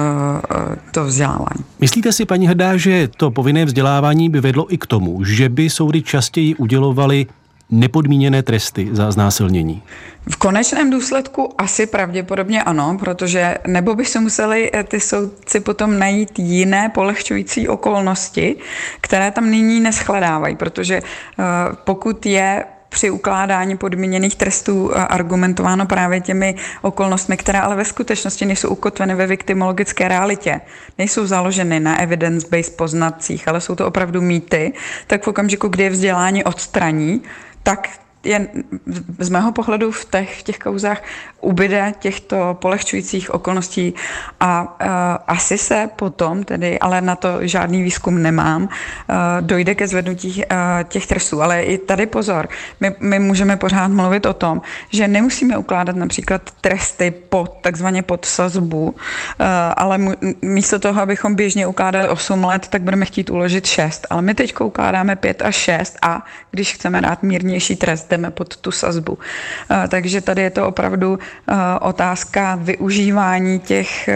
to 0.92 1.04
vzdělávání. 1.06 1.64
Myslíte 1.80 2.12
si, 2.12 2.26
paní 2.26 2.48
Hrdá, 2.48 2.78
že 2.78 3.08
to 3.18 3.32
povinné 3.32 3.66
vzdělávání 3.66 4.30
by 4.30 4.42
vedlo 4.42 4.74
i 4.74 4.78
k 4.78 4.86
tomu, 4.86 5.24
že 5.24 5.50
by 5.50 5.70
soudy 5.70 6.02
častěji 6.02 6.56
udělovaly 6.56 7.26
nepodmíněné 7.70 8.44
tresty 8.44 8.90
za 8.92 9.12
znásilnění? 9.12 9.84
V 10.30 10.36
konečném 10.36 10.90
důsledku 10.90 11.54
asi 11.58 11.86
pravděpodobně 11.86 12.64
ano, 12.64 12.98
protože 13.00 13.58
nebo 13.68 13.96
by 13.96 14.06
se 14.06 14.20
museli 14.20 14.72
eh, 14.74 14.84
ty 14.84 15.00
soudci 15.00 15.60
potom 15.60 16.00
najít 16.00 16.40
jiné 16.40 16.90
polehčující 16.90 17.68
okolnosti, 17.68 18.56
které 19.02 19.32
tam 19.32 19.52
nyní 19.52 19.80
neschledávají, 19.80 20.56
protože 20.56 21.02
pokud 21.84 22.26
je 22.26 22.66
při 22.94 23.10
ukládání 23.10 23.78
podmíněných 23.78 24.36
trestů 24.36 24.92
eh, 24.92 25.00
argumentováno 25.00 25.86
právě 25.86 26.22
těmi 26.22 26.56
okolnostmi, 26.82 27.38
které 27.38 27.60
ale 27.60 27.76
ve 27.76 27.86
skutečnosti 27.86 28.46
nejsou 28.46 28.70
ukotveny 28.70 29.16
ve 29.16 29.28
viktimologické 29.28 30.08
realitě. 30.08 30.62
Nejsou 30.98 31.26
založeny 31.26 31.80
na 31.80 32.02
evidence-based 32.02 32.76
poznatcích, 32.78 33.48
ale 33.48 33.62
jsou 33.62 33.76
to 33.76 33.88
opravdu 33.88 34.22
mýty, 34.22 34.74
tak 35.08 35.24
v 35.24 35.28
okamžiku, 35.28 35.68
kdy 35.68 35.84
je 35.84 35.90
vzdělání 35.90 36.44
odstraní, 36.44 37.22
tak 37.64 37.90
je 38.24 38.48
z 39.20 39.30
mého 39.30 39.52
pohledu 39.52 39.92
v 39.92 40.06
těch, 40.06 40.40
v 40.40 40.44
těch 40.44 40.60
kauzách 40.60 41.04
ubyde 41.42 41.94
těchto 42.00 42.58
polehčujících 42.62 43.34
okolností 43.34 43.94
a 44.40 44.62
uh, 44.64 44.88
asi 45.28 45.58
se 45.58 45.90
potom, 45.96 46.44
tedy, 46.44 46.80
ale 46.80 47.02
na 47.02 47.16
to 47.16 47.38
žádný 47.42 47.84
výzkum 47.84 48.22
nemám, 48.22 48.64
uh, 48.64 48.70
dojde 49.42 49.76
ke 49.76 49.88
zvednutí 49.88 50.30
uh, 50.38 50.44
těch 50.84 51.08
trestů. 51.08 51.42
Ale 51.42 51.64
i 51.64 51.78
tady 51.78 52.06
pozor, 52.06 52.48
my, 52.80 52.96
my 53.00 53.20
můžeme 53.20 53.58
pořád 53.58 53.88
mluvit 53.88 54.26
o 54.26 54.34
tom, 54.34 54.62
že 54.90 55.08
nemusíme 55.08 55.58
ukládat 55.58 55.96
například 55.96 56.42
tresty 56.62 57.12
pod, 57.12 57.58
takzvaně 57.62 58.02
pod 58.02 58.26
sazbu, 58.26 58.90
uh, 58.90 58.96
ale 59.78 59.98
mu, 59.98 60.12
místo 60.42 60.80
toho, 60.80 61.02
abychom 61.02 61.36
běžně 61.36 61.68
ukládali 61.68 62.10
8 62.10 62.44
let, 62.44 62.68
tak 62.68 62.82
budeme 62.82 63.06
chtít 63.06 63.30
uložit 63.30 63.66
6. 63.66 64.08
Ale 64.10 64.22
my 64.22 64.34
teď 64.34 64.60
ukládáme 64.60 65.16
5 65.16 65.42
až 65.42 65.56
6 65.56 65.98
a 66.02 66.26
když 66.52 66.74
chceme 66.74 67.02
dát 67.02 67.24
mírnější 67.24 67.76
trest, 67.76 68.13
jdeme 68.14 68.32
pod 68.32 68.58
tu 68.58 68.72
sazbu. 68.72 69.18
Takže 69.90 70.22
tady 70.22 70.42
je 70.42 70.50
to 70.50 70.68
opravdu 70.68 71.20
otázka 71.82 72.56
využívání 72.62 73.60
těch, 73.60 74.10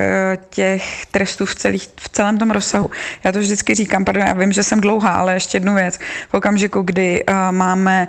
těch 0.50 1.06
trestů 1.06 1.46
v, 1.46 1.56
celý, 1.56 1.80
v 1.80 2.10
celém 2.10 2.38
tom 2.38 2.52
rozsahu. 2.52 2.90
Já 3.24 3.32
to 3.32 3.40
vždycky 3.40 3.76
říkám, 3.76 4.06
pardon, 4.06 4.28
já 4.28 4.34
vím, 4.34 4.52
že 4.52 4.64
jsem 4.64 4.82
dlouhá, 4.82 5.12
ale 5.12 5.34
ještě 5.34 5.56
jednu 5.56 5.76
věc. 5.76 6.00
V 6.30 6.34
okamžiku, 6.34 6.82
kdy 6.82 7.24
máme 7.52 8.08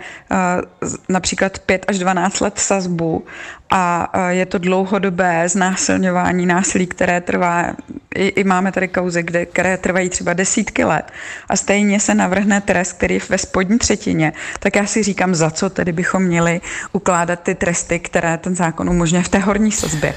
například 1.08 1.58
5 1.58 1.84
až 1.88 1.98
12 1.98 2.40
let 2.40 2.58
sazbu 2.58 3.26
a 3.70 4.10
je 4.28 4.46
to 4.46 4.58
dlouhodobé 4.58 5.48
znásilňování, 5.48 6.46
násilí, 6.46 6.86
které 6.86 7.20
trvá, 7.20 7.66
i, 8.14 8.26
i 8.26 8.44
máme 8.44 8.72
tady 8.72 8.88
kauzy, 8.88 9.22
kde, 9.22 9.46
které 9.46 9.76
trvají 9.76 10.08
třeba 10.08 10.32
desítky 10.32 10.84
let 10.84 11.12
a 11.48 11.56
stejně 11.56 12.00
se 12.00 12.14
navrhne 12.14 12.60
trest, 12.60 12.92
který 12.92 13.14
je 13.14 13.20
ve 13.28 13.38
spodní 13.38 13.78
třetině, 13.78 14.32
tak 14.58 14.76
já 14.76 14.86
si 14.86 15.02
říkám, 15.02 15.34
za 15.34 15.50
co 15.50 15.70
tedy 15.70 15.92
bychom 15.92 16.22
měli 16.22 16.60
ukládat 16.92 17.40
ty 17.40 17.54
tresty, 17.54 17.98
které 17.98 18.38
ten 18.38 18.54
zákon 18.56 18.90
umožňuje 18.90 19.22
v 19.22 19.28
té 19.28 19.38
horní 19.38 19.72
sazbě. 19.72 20.14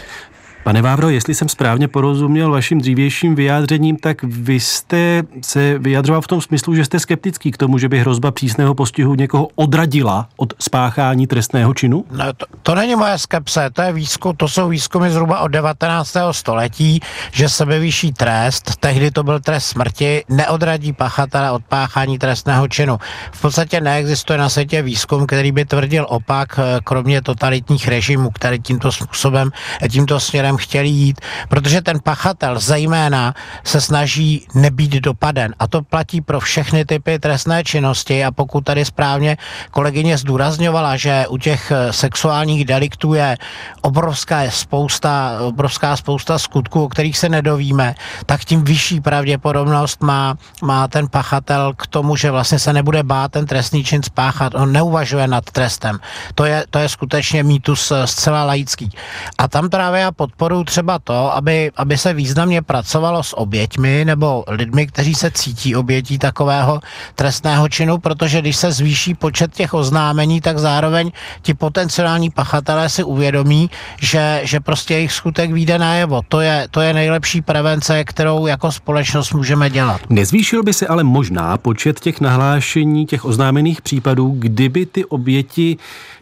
Pane 0.64 0.82
Vávro, 0.82 1.10
jestli 1.10 1.36
jsem 1.36 1.50
správně 1.50 1.88
porozuměl 1.88 2.52
vašim 2.52 2.82
dřívějším 2.82 3.36
vyjádřením, 3.36 3.98
tak 3.98 4.24
vy 4.24 4.60
jste 4.60 5.24
se 5.42 5.80
vyjadřoval 5.80 6.22
v 6.22 6.28
tom 6.28 6.42
smyslu, 6.42 6.76
že 6.76 6.86
jste 6.86 7.00
skeptický 7.00 7.52
k 7.52 7.58
tomu, 7.58 7.78
že 7.78 7.90
by 7.90 8.00
hrozba 8.00 8.32
přísného 8.32 8.76
postihu 8.76 9.16
někoho 9.16 9.48
odradila 9.56 10.28
od 10.38 10.54
spáchání 10.60 11.28
trestného 11.28 11.74
činu? 11.74 12.06
No, 12.12 12.34
to, 12.34 12.46
to 12.64 12.76
není 12.76 12.96
moje 12.96 13.18
skepse, 13.18 13.70
to 13.74 13.82
je 13.82 13.94
výzkum, 13.94 14.36
to 14.36 14.48
jsou 14.48 14.70
výzkumy 14.70 15.10
zhruba 15.10 15.40
od 15.40 15.48
19. 15.48 16.18
století, 16.32 17.00
že 17.32 17.50
sebevyšší 17.50 18.14
trest, 18.14 18.72
tehdy 18.80 19.12
to 19.12 19.24
byl 19.24 19.40
trest 19.40 19.66
smrti, 19.66 20.24
neodradí 20.30 20.94
pachatele 20.94 21.52
od 21.52 21.64
páchání 21.66 22.18
trestného 22.18 22.68
činu. 22.68 22.98
V 23.32 23.42
podstatě 23.42 23.82
neexistuje 23.82 24.40
na 24.40 24.50
světě 24.50 24.82
výzkum, 24.82 25.28
který 25.28 25.52
by 25.52 25.66
tvrdil 25.66 26.06
opak, 26.10 26.60
eh, 26.60 26.80
kromě 26.84 27.22
totalitních 27.22 27.88
režimů, 27.88 28.30
které 28.30 28.60
tímto 28.60 28.92
způsobem, 28.92 29.52
tímto 29.90 30.20
směrem 30.20 30.51
směrem 30.52 30.58
chtěli 30.58 30.90
jít, 30.90 31.22
protože 31.50 31.82
ten 31.82 32.00
pachatel 32.04 32.60
zejména 32.60 33.34
se 33.64 33.82
snaží 33.82 34.48
nebýt 34.56 34.92
dopaden 34.92 35.56
a 35.60 35.68
to 35.68 35.82
platí 35.82 36.22
pro 36.22 36.40
všechny 36.40 36.86
typy 36.86 37.20
trestné 37.20 37.64
činnosti 37.64 38.26
a 38.26 38.32
pokud 38.32 38.62
tady 38.64 38.86
správně 38.86 39.38
kolegyně 39.72 40.18
zdůrazňovala, 40.18 40.98
že 40.98 41.28
u 41.30 41.38
těch 41.38 41.72
eh, 41.72 41.94
sexuálních 41.94 42.66
deliktů 42.66 43.14
je 43.14 43.38
obrovská 43.82 44.50
spousta, 44.50 45.40
obrovská 45.42 45.96
spousta 45.98 46.40
skutků, 46.40 46.84
o 46.84 46.90
kterých 46.90 47.18
se 47.18 47.30
nedovíme, 47.30 47.96
tak 48.26 48.46
tím 48.46 48.64
vyšší 48.64 49.02
pravděpodobnost 49.02 50.02
má, 50.04 50.36
má 50.62 50.88
ten 50.88 51.08
pachatel 51.08 51.74
k 51.78 51.88
tomu, 51.88 52.16
že 52.16 52.32
vlastně 52.32 52.60
se 52.60 52.74
nebude 52.74 53.04
bát 53.04 53.32
ten 53.32 53.46
trestný 53.46 53.84
čin 53.84 54.04
spáchat. 54.04 54.56
On 54.56 54.72
neuvažuje 54.72 55.28
nad 55.28 55.44
trestem. 55.46 56.00
To 56.36 56.46
je, 56.46 56.66
to 56.70 56.80
je 56.80 56.90
skutečně 56.90 57.44
mýtus 57.44 57.92
eh, 57.92 58.08
zcela 58.08 58.44
laický. 58.44 58.90
A 59.38 59.48
tam 59.48 59.70
právě 59.70 60.02
já 60.02 60.12
podporuji 60.12 60.41
podporuji 60.42 60.64
třeba 60.64 61.00
to, 61.00 61.36
aby, 61.36 61.72
aby 61.76 61.98
se 61.98 62.14
významně 62.14 62.62
pracovalo 62.62 63.24
s 63.24 63.38
oběťmi 63.38 64.06
nebo 64.06 64.44
lidmi, 64.48 64.88
kteří 64.88 65.14
se 65.16 65.32
cítí 65.32 65.76
obětí 65.76 66.18
takového 66.18 66.80
trestného 67.16 67.70
činu, 67.70 67.98
protože 67.98 68.42
když 68.42 68.56
se 68.56 68.72
zvýší 68.72 69.14
počet 69.14 69.54
těch 69.54 69.74
oznámení, 69.74 70.42
tak 70.42 70.58
zároveň 70.58 71.12
ti 71.42 71.54
potenciální 71.54 72.30
pachatelé 72.30 72.90
si 72.90 73.04
uvědomí, 73.04 73.70
že, 74.02 74.42
že 74.44 74.60
prostě 74.60 74.94
jejich 74.94 75.12
skutek 75.12 75.52
vyjde 75.52 75.80
najevo. 75.80 76.22
To 76.28 76.42
je, 76.42 76.68
to 76.72 76.82
je 76.82 76.94
nejlepší 76.94 77.42
prevence, 77.42 78.04
kterou 78.04 78.48
jako 78.48 78.72
společnost 78.72 79.34
můžeme 79.34 79.70
dělat. 79.70 80.02
Nezvýšil 80.10 80.64
by 80.64 80.74
se 80.74 80.88
ale 80.88 81.04
možná 81.04 81.58
počet 81.58 82.00
těch 82.00 82.22
nahlášení, 82.22 83.06
těch 83.06 83.26
oznámených 83.26 83.82
případů, 83.82 84.36
kdyby 84.40 84.86
ty 84.86 85.06
oběti 85.06 85.78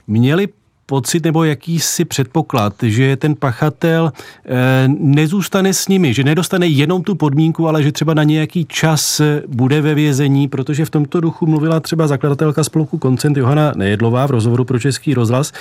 měli 0.08 0.59
pocit 0.90 1.24
nebo 1.26 1.44
jakýsi 1.44 2.06
předpoklad, 2.06 2.74
že 2.84 3.16
ten 3.16 3.36
pachatel 3.36 4.12
eh, 4.46 4.50
nezůstane 4.88 5.74
s 5.74 5.88
nimi, 5.88 6.14
že 6.14 6.24
nedostane 6.24 6.68
jenom 6.68 7.04
tu 7.04 7.16
podmínku, 7.16 7.68
ale 7.68 7.84
že 7.84 7.92
třeba 7.92 8.14
na 8.14 8.24
nějaký 8.24 8.66
čas 8.66 9.22
bude 9.48 9.82
ve 9.82 9.94
vězení, 9.96 10.48
protože 10.48 10.86
v 10.86 10.90
tomto 10.90 11.22
duchu 11.22 11.46
mluvila 11.46 11.80
třeba 11.80 12.08
zakladatelka 12.08 12.64
spolku 12.64 12.98
Koncent 12.98 13.38
Johana 13.38 13.72
Nejedlová 13.76 14.26
v 14.26 14.32
rozhovoru 14.32 14.66
pro 14.66 14.80
Český 14.80 15.14
rozhlas, 15.14 15.52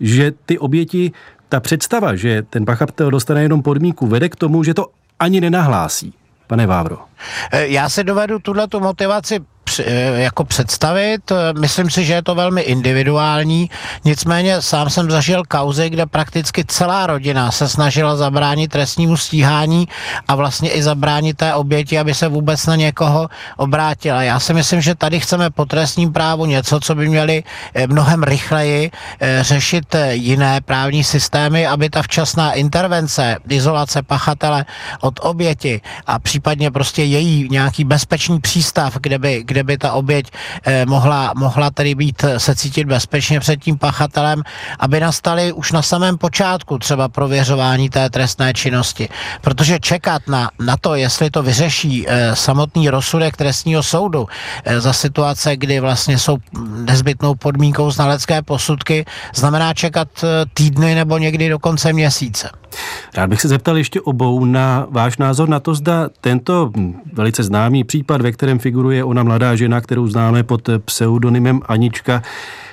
že 0.00 0.32
ty 0.46 0.58
oběti, 0.58 1.12
ta 1.48 1.60
představa, 1.60 2.16
že 2.16 2.42
ten 2.50 2.64
pachatel 2.64 3.10
dostane 3.10 3.42
jenom 3.42 3.62
podmínku, 3.62 4.06
vede 4.06 4.28
k 4.28 4.36
tomu, 4.36 4.64
že 4.64 4.74
to 4.74 4.86
ani 5.18 5.40
nenahlásí. 5.40 6.14
Pane 6.46 6.66
Vávro. 6.66 6.98
Eh, 7.52 7.66
já 7.66 7.88
se 7.88 8.04
dovedu 8.04 8.38
tuhle 8.38 8.68
motivaci 8.78 9.40
Eh, 9.40 9.55
jako 10.16 10.44
představit. 10.44 11.32
Myslím 11.60 11.90
si, 11.90 12.04
že 12.04 12.12
je 12.12 12.22
to 12.22 12.34
velmi 12.34 12.60
individuální. 12.60 13.70
Nicméně 14.04 14.62
sám 14.62 14.90
jsem 14.90 15.10
zažil 15.10 15.42
kauzy, 15.48 15.90
kde 15.90 16.06
prakticky 16.06 16.64
celá 16.64 17.06
rodina 17.06 17.50
se 17.50 17.68
snažila 17.68 18.16
zabránit 18.16 18.68
trestnímu 18.68 19.16
stíhání 19.16 19.88
a 20.28 20.34
vlastně 20.34 20.70
i 20.70 20.82
zabránit 20.82 21.36
té 21.36 21.54
oběti, 21.54 21.98
aby 21.98 22.14
se 22.14 22.28
vůbec 22.28 22.66
na 22.66 22.76
někoho 22.76 23.28
obrátila. 23.56 24.22
Já 24.22 24.40
si 24.40 24.54
myslím, 24.54 24.80
že 24.80 24.94
tady 24.94 25.20
chceme 25.20 25.50
po 25.50 25.64
trestním 25.64 26.12
právu 26.12 26.46
něco, 26.46 26.80
co 26.80 26.94
by 26.94 27.08
měli 27.08 27.42
eh, 27.74 27.86
mnohem 27.86 28.22
rychleji 28.22 28.90
eh, 29.20 29.38
řešit 29.40 29.96
jiné 30.10 30.60
právní 30.60 31.04
systémy, 31.04 31.66
aby 31.66 31.90
ta 31.90 32.02
včasná 32.02 32.52
intervence, 32.52 33.36
izolace 33.48 34.02
pachatele 34.02 34.64
od 35.00 35.20
oběti 35.22 35.80
a 36.06 36.18
případně 36.18 36.70
prostě 36.70 37.02
její 37.02 37.48
nějaký 37.50 37.84
bezpečný 37.84 38.40
přístav, 38.40 38.96
kde 39.00 39.18
by, 39.18 39.42
kde 39.44 39.62
by 39.66 39.78
ta 39.78 39.92
oběť 39.92 40.30
eh, 40.64 40.86
mohla, 40.86 41.32
mohla 41.36 41.70
tedy 41.70 41.94
být, 41.94 42.24
eh, 42.24 42.40
se 42.40 42.54
cítit 42.54 42.84
bezpečně 42.84 43.40
před 43.40 43.62
tím 43.62 43.78
pachatelem, 43.78 44.42
aby 44.78 45.00
nastaly 45.00 45.52
už 45.52 45.72
na 45.72 45.82
samém 45.82 46.18
počátku 46.18 46.78
třeba 46.78 47.08
prověřování 47.08 47.90
té 47.90 48.10
trestné 48.10 48.54
činnosti. 48.54 49.08
Protože 49.40 49.78
čekat 49.80 50.22
na, 50.28 50.50
na 50.58 50.76
to, 50.76 50.94
jestli 50.94 51.30
to 51.30 51.42
vyřeší 51.42 52.06
eh, 52.06 52.36
samotný 52.36 52.90
rozsudek 52.90 53.36
trestního 53.36 53.82
soudu 53.82 54.28
za 54.78 54.92
situace, 54.92 55.56
kdy 55.56 55.80
vlastně 55.80 56.18
jsou 56.18 56.36
nezbytnou 56.84 57.34
podmínkou 57.34 57.90
znalecké 57.90 58.42
posudky, 58.42 59.04
znamená 59.34 59.74
čekat 59.74 60.08
týdny 60.54 60.94
nebo 60.94 61.18
někdy 61.18 61.48
do 61.48 61.58
konce 61.58 61.92
měsíce. 61.92 62.50
Rád 63.14 63.30
bych 63.30 63.40
se 63.40 63.48
zeptal 63.48 63.76
ještě 63.76 64.00
obou 64.00 64.44
na 64.44 64.86
váš 64.90 65.16
názor 65.18 65.48
na 65.48 65.60
to, 65.60 65.74
zda 65.74 66.08
tento 66.20 66.70
velice 67.12 67.42
známý 67.42 67.84
případ, 67.84 68.22
ve 68.22 68.32
kterém 68.32 68.58
figuruje 68.58 69.04
ona 69.04 69.22
mladá 69.22 69.55
žena, 69.56 69.80
kterou 69.80 70.06
známe 70.06 70.42
pod 70.42 70.68
pseudonymem 70.84 71.60
Anička, 71.66 72.22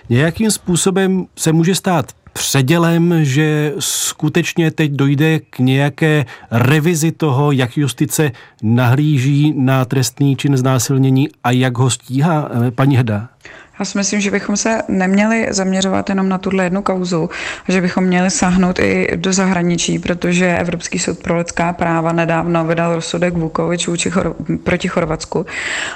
nějakým 0.09 0.51
způsobem 0.51 1.25
se 1.35 1.51
může 1.51 1.75
stát 1.75 2.05
předělem, 2.33 3.25
že 3.25 3.73
skutečně 3.79 4.71
teď 4.71 4.91
dojde 4.91 5.39
k 5.39 5.59
nějaké 5.59 6.25
revizi 6.51 7.11
toho, 7.11 7.51
jak 7.51 7.77
justice 7.77 8.31
nahlíží 8.63 9.53
na 9.57 9.85
trestný 9.85 10.35
čin 10.35 10.57
znásilnění 10.57 11.29
a 11.43 11.51
jak 11.51 11.77
ho 11.77 11.89
stíhá 11.89 12.49
paní 12.75 12.97
Heda? 12.97 13.29
Já 13.79 13.85
si 13.85 13.97
myslím, 13.97 14.21
že 14.21 14.31
bychom 14.31 14.57
se 14.57 14.81
neměli 14.87 15.47
zaměřovat 15.49 16.09
jenom 16.09 16.29
na 16.29 16.37
tuhle 16.37 16.63
jednu 16.63 16.81
kauzu, 16.81 17.29
že 17.67 17.81
bychom 17.81 18.03
měli 18.03 18.31
sáhnout 18.31 18.79
i 18.79 19.07
do 19.15 19.33
zahraničí, 19.33 19.99
protože 19.99 20.57
Evropský 20.57 20.99
soud 20.99 21.19
pro 21.19 21.37
lidská 21.37 21.73
práva 21.73 22.11
nedávno 22.11 22.65
vydal 22.65 22.95
rozsudek 22.95 23.33
Vukovič 23.33 23.87
Chor- 23.87 24.57
proti 24.63 24.87
Chorvatsku. 24.87 25.45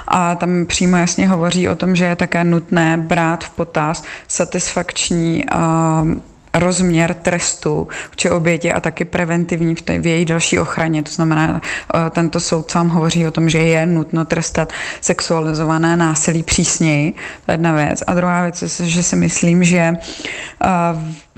A 0.08 0.34
tam 0.34 0.66
přímo 0.66 0.96
jasně 0.96 1.28
hovoří 1.28 1.68
o 1.68 1.76
tom, 1.76 1.96
že 1.96 2.04
je 2.04 2.16
také 2.16 2.44
nutné 2.44 2.96
brát 2.96 3.44
v 3.44 3.50
potaz 3.50 4.04
satisfakční 4.28 5.44
uh, 5.54 6.18
rozměr 6.54 7.14
trestu 7.14 7.88
vůči 8.10 8.30
oběti 8.30 8.72
a 8.72 8.80
taky 8.80 9.04
preventivní 9.04 9.74
v, 9.74 9.82
té, 9.82 9.98
v 9.98 10.06
její 10.06 10.24
další 10.24 10.58
ochraně. 10.58 11.02
To 11.02 11.10
znamená, 11.10 11.60
eh, 11.94 12.10
tento 12.10 12.40
soud 12.40 12.70
sám 12.70 12.88
hovoří 12.88 13.26
o 13.26 13.30
tom, 13.30 13.48
že 13.48 13.58
je 13.58 13.86
nutno 13.86 14.24
trestat 14.24 14.72
sexualizované 15.00 15.96
násilí 15.96 16.42
přísněji. 16.42 17.12
To 17.46 17.50
je 17.50 17.54
jedna 17.54 17.72
věc. 17.72 18.02
A 18.06 18.14
druhá 18.14 18.42
věc 18.42 18.62
je, 18.62 18.68
že 18.86 19.02
si 19.02 19.16
myslím, 19.16 19.64
že 19.64 19.78
eh, 19.78 20.68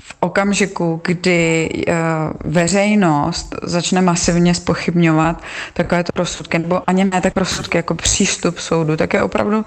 v 0.03 0.15
okamžiku, 0.19 1.01
kdy 1.03 1.69
uh, 1.87 1.93
veřejnost 2.51 3.55
začne 3.63 4.01
masivně 4.01 4.53
spochybňovat 4.53 5.43
takovéto 5.73 6.11
prosudky, 6.13 6.59
nebo 6.59 6.89
ani 6.89 7.05
ne 7.05 7.21
tak 7.21 7.33
prosudky 7.33 7.77
jako 7.77 7.95
přístup 7.95 8.59
soudu, 8.59 8.97
tak 8.97 9.13
je 9.13 9.23
opravdu 9.23 9.65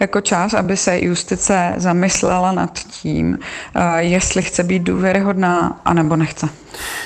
jako 0.00 0.20
čas, 0.20 0.54
aby 0.54 0.76
se 0.76 1.00
justice 1.00 1.72
zamyslela 1.76 2.52
nad 2.52 2.78
tím, 2.78 3.28
uh, 3.28 3.82
jestli 3.96 4.42
chce 4.42 4.64
být 4.64 4.82
důvěryhodná, 4.82 5.80
anebo 5.84 6.16
nechce. 6.16 6.48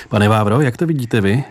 Pane 0.08 0.28
Vávro, 0.28 0.60
jak 0.60 0.76
to 0.76 0.86
vidíte 0.86 1.20
vy? 1.20 1.44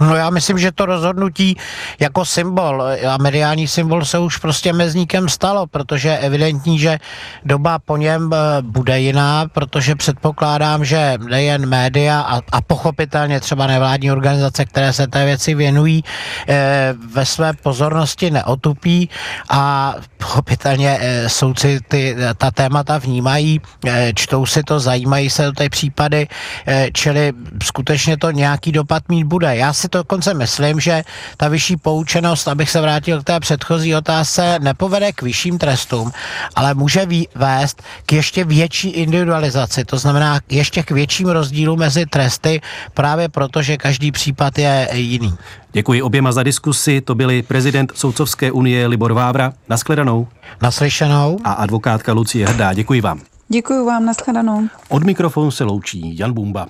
No 0.00 0.16
já 0.16 0.30
myslím, 0.30 0.58
že 0.58 0.72
to 0.72 0.86
rozhodnutí 0.86 1.56
jako 2.00 2.24
symbol 2.24 2.84
a 3.08 3.18
mediální 3.18 3.68
symbol 3.68 4.04
se 4.04 4.18
už 4.18 4.36
prostě 4.36 4.72
mezníkem 4.72 5.28
stalo, 5.28 5.66
protože 5.66 6.08
je 6.08 6.18
evidentní, 6.18 6.78
že 6.78 6.98
doba 7.44 7.78
po 7.78 7.96
něm 7.96 8.30
eh, 8.32 8.62
bude 8.62 9.00
jiná, 9.00 9.46
protože 9.52 9.94
předpokládám, 9.94 10.84
že 10.84 11.14
nejen 11.28 11.66
média 11.66 12.20
a, 12.20 12.40
a 12.52 12.60
pochopitelně 12.60 13.40
třeba 13.40 13.66
nevládní 13.66 14.12
organizace, 14.12 14.64
které 14.64 14.92
se 14.92 15.06
té 15.06 15.24
věci 15.24 15.54
věnují, 15.54 16.04
eh, 16.48 16.94
ve 17.12 17.26
své 17.26 17.52
pozornosti 17.52 18.30
neotupí 18.30 19.08
a 19.48 19.94
pochopitelně 20.18 20.98
eh, 21.00 21.28
soudci 21.28 21.80
ty, 21.88 22.16
ta 22.36 22.50
témata 22.50 22.98
vnímají, 22.98 23.60
čtou 24.14 24.46
si 24.46 24.62
to, 24.62 24.80
zajímají 24.80 25.30
se 25.30 25.44
do 25.44 25.52
té 25.52 25.68
případy, 25.68 26.28
čili 26.92 27.32
skutečně 27.62 28.16
to 28.16 28.30
nějaký 28.30 28.72
dopad 28.72 29.02
mít 29.08 29.24
bude. 29.24 29.56
Já 29.56 29.72
si 29.82 29.88
to 29.88 29.98
dokonce 29.98 30.34
myslím, 30.34 30.80
že 30.80 31.02
ta 31.36 31.48
vyšší 31.48 31.76
poučenost, 31.76 32.48
abych 32.48 32.70
se 32.70 32.80
vrátil 32.80 33.20
k 33.20 33.24
té 33.24 33.40
předchozí 33.40 33.94
otázce, 33.94 34.58
nepovede 34.60 35.12
k 35.12 35.22
vyšším 35.22 35.58
trestům, 35.58 36.12
ale 36.54 36.74
může 36.74 37.06
vést 37.34 37.82
k 38.06 38.12
ještě 38.12 38.44
větší 38.44 38.88
individualizaci, 38.88 39.84
to 39.84 39.98
znamená 39.98 40.40
ještě 40.50 40.82
k 40.82 40.90
větším 40.90 41.28
rozdílu 41.28 41.76
mezi 41.76 42.06
tresty, 42.06 42.60
právě 42.94 43.28
proto, 43.28 43.62
že 43.62 43.76
každý 43.76 44.12
případ 44.12 44.58
je 44.58 44.88
jiný. 44.92 45.34
Děkuji 45.72 46.02
oběma 46.02 46.32
za 46.32 46.42
diskusi. 46.42 47.00
To 47.00 47.14
byli 47.14 47.42
prezident 47.42 47.92
Soudcovské 47.94 48.52
unie 48.52 48.86
Libor 48.86 49.12
Vávra. 49.12 49.52
Naschledanou. 49.68 50.28
Naslyšenou. 50.62 51.38
A 51.44 51.52
advokátka 51.52 52.12
Lucie 52.12 52.46
Hrdá. 52.46 52.72
Děkuji 52.74 53.00
vám. 53.00 53.20
Děkuji 53.48 53.86
vám, 53.86 54.04
naschledanou. 54.04 54.68
Od 54.88 55.04
mikrofonu 55.04 55.50
se 55.50 55.64
loučí 55.64 56.18
Jan 56.18 56.32
Bumba. 56.32 56.66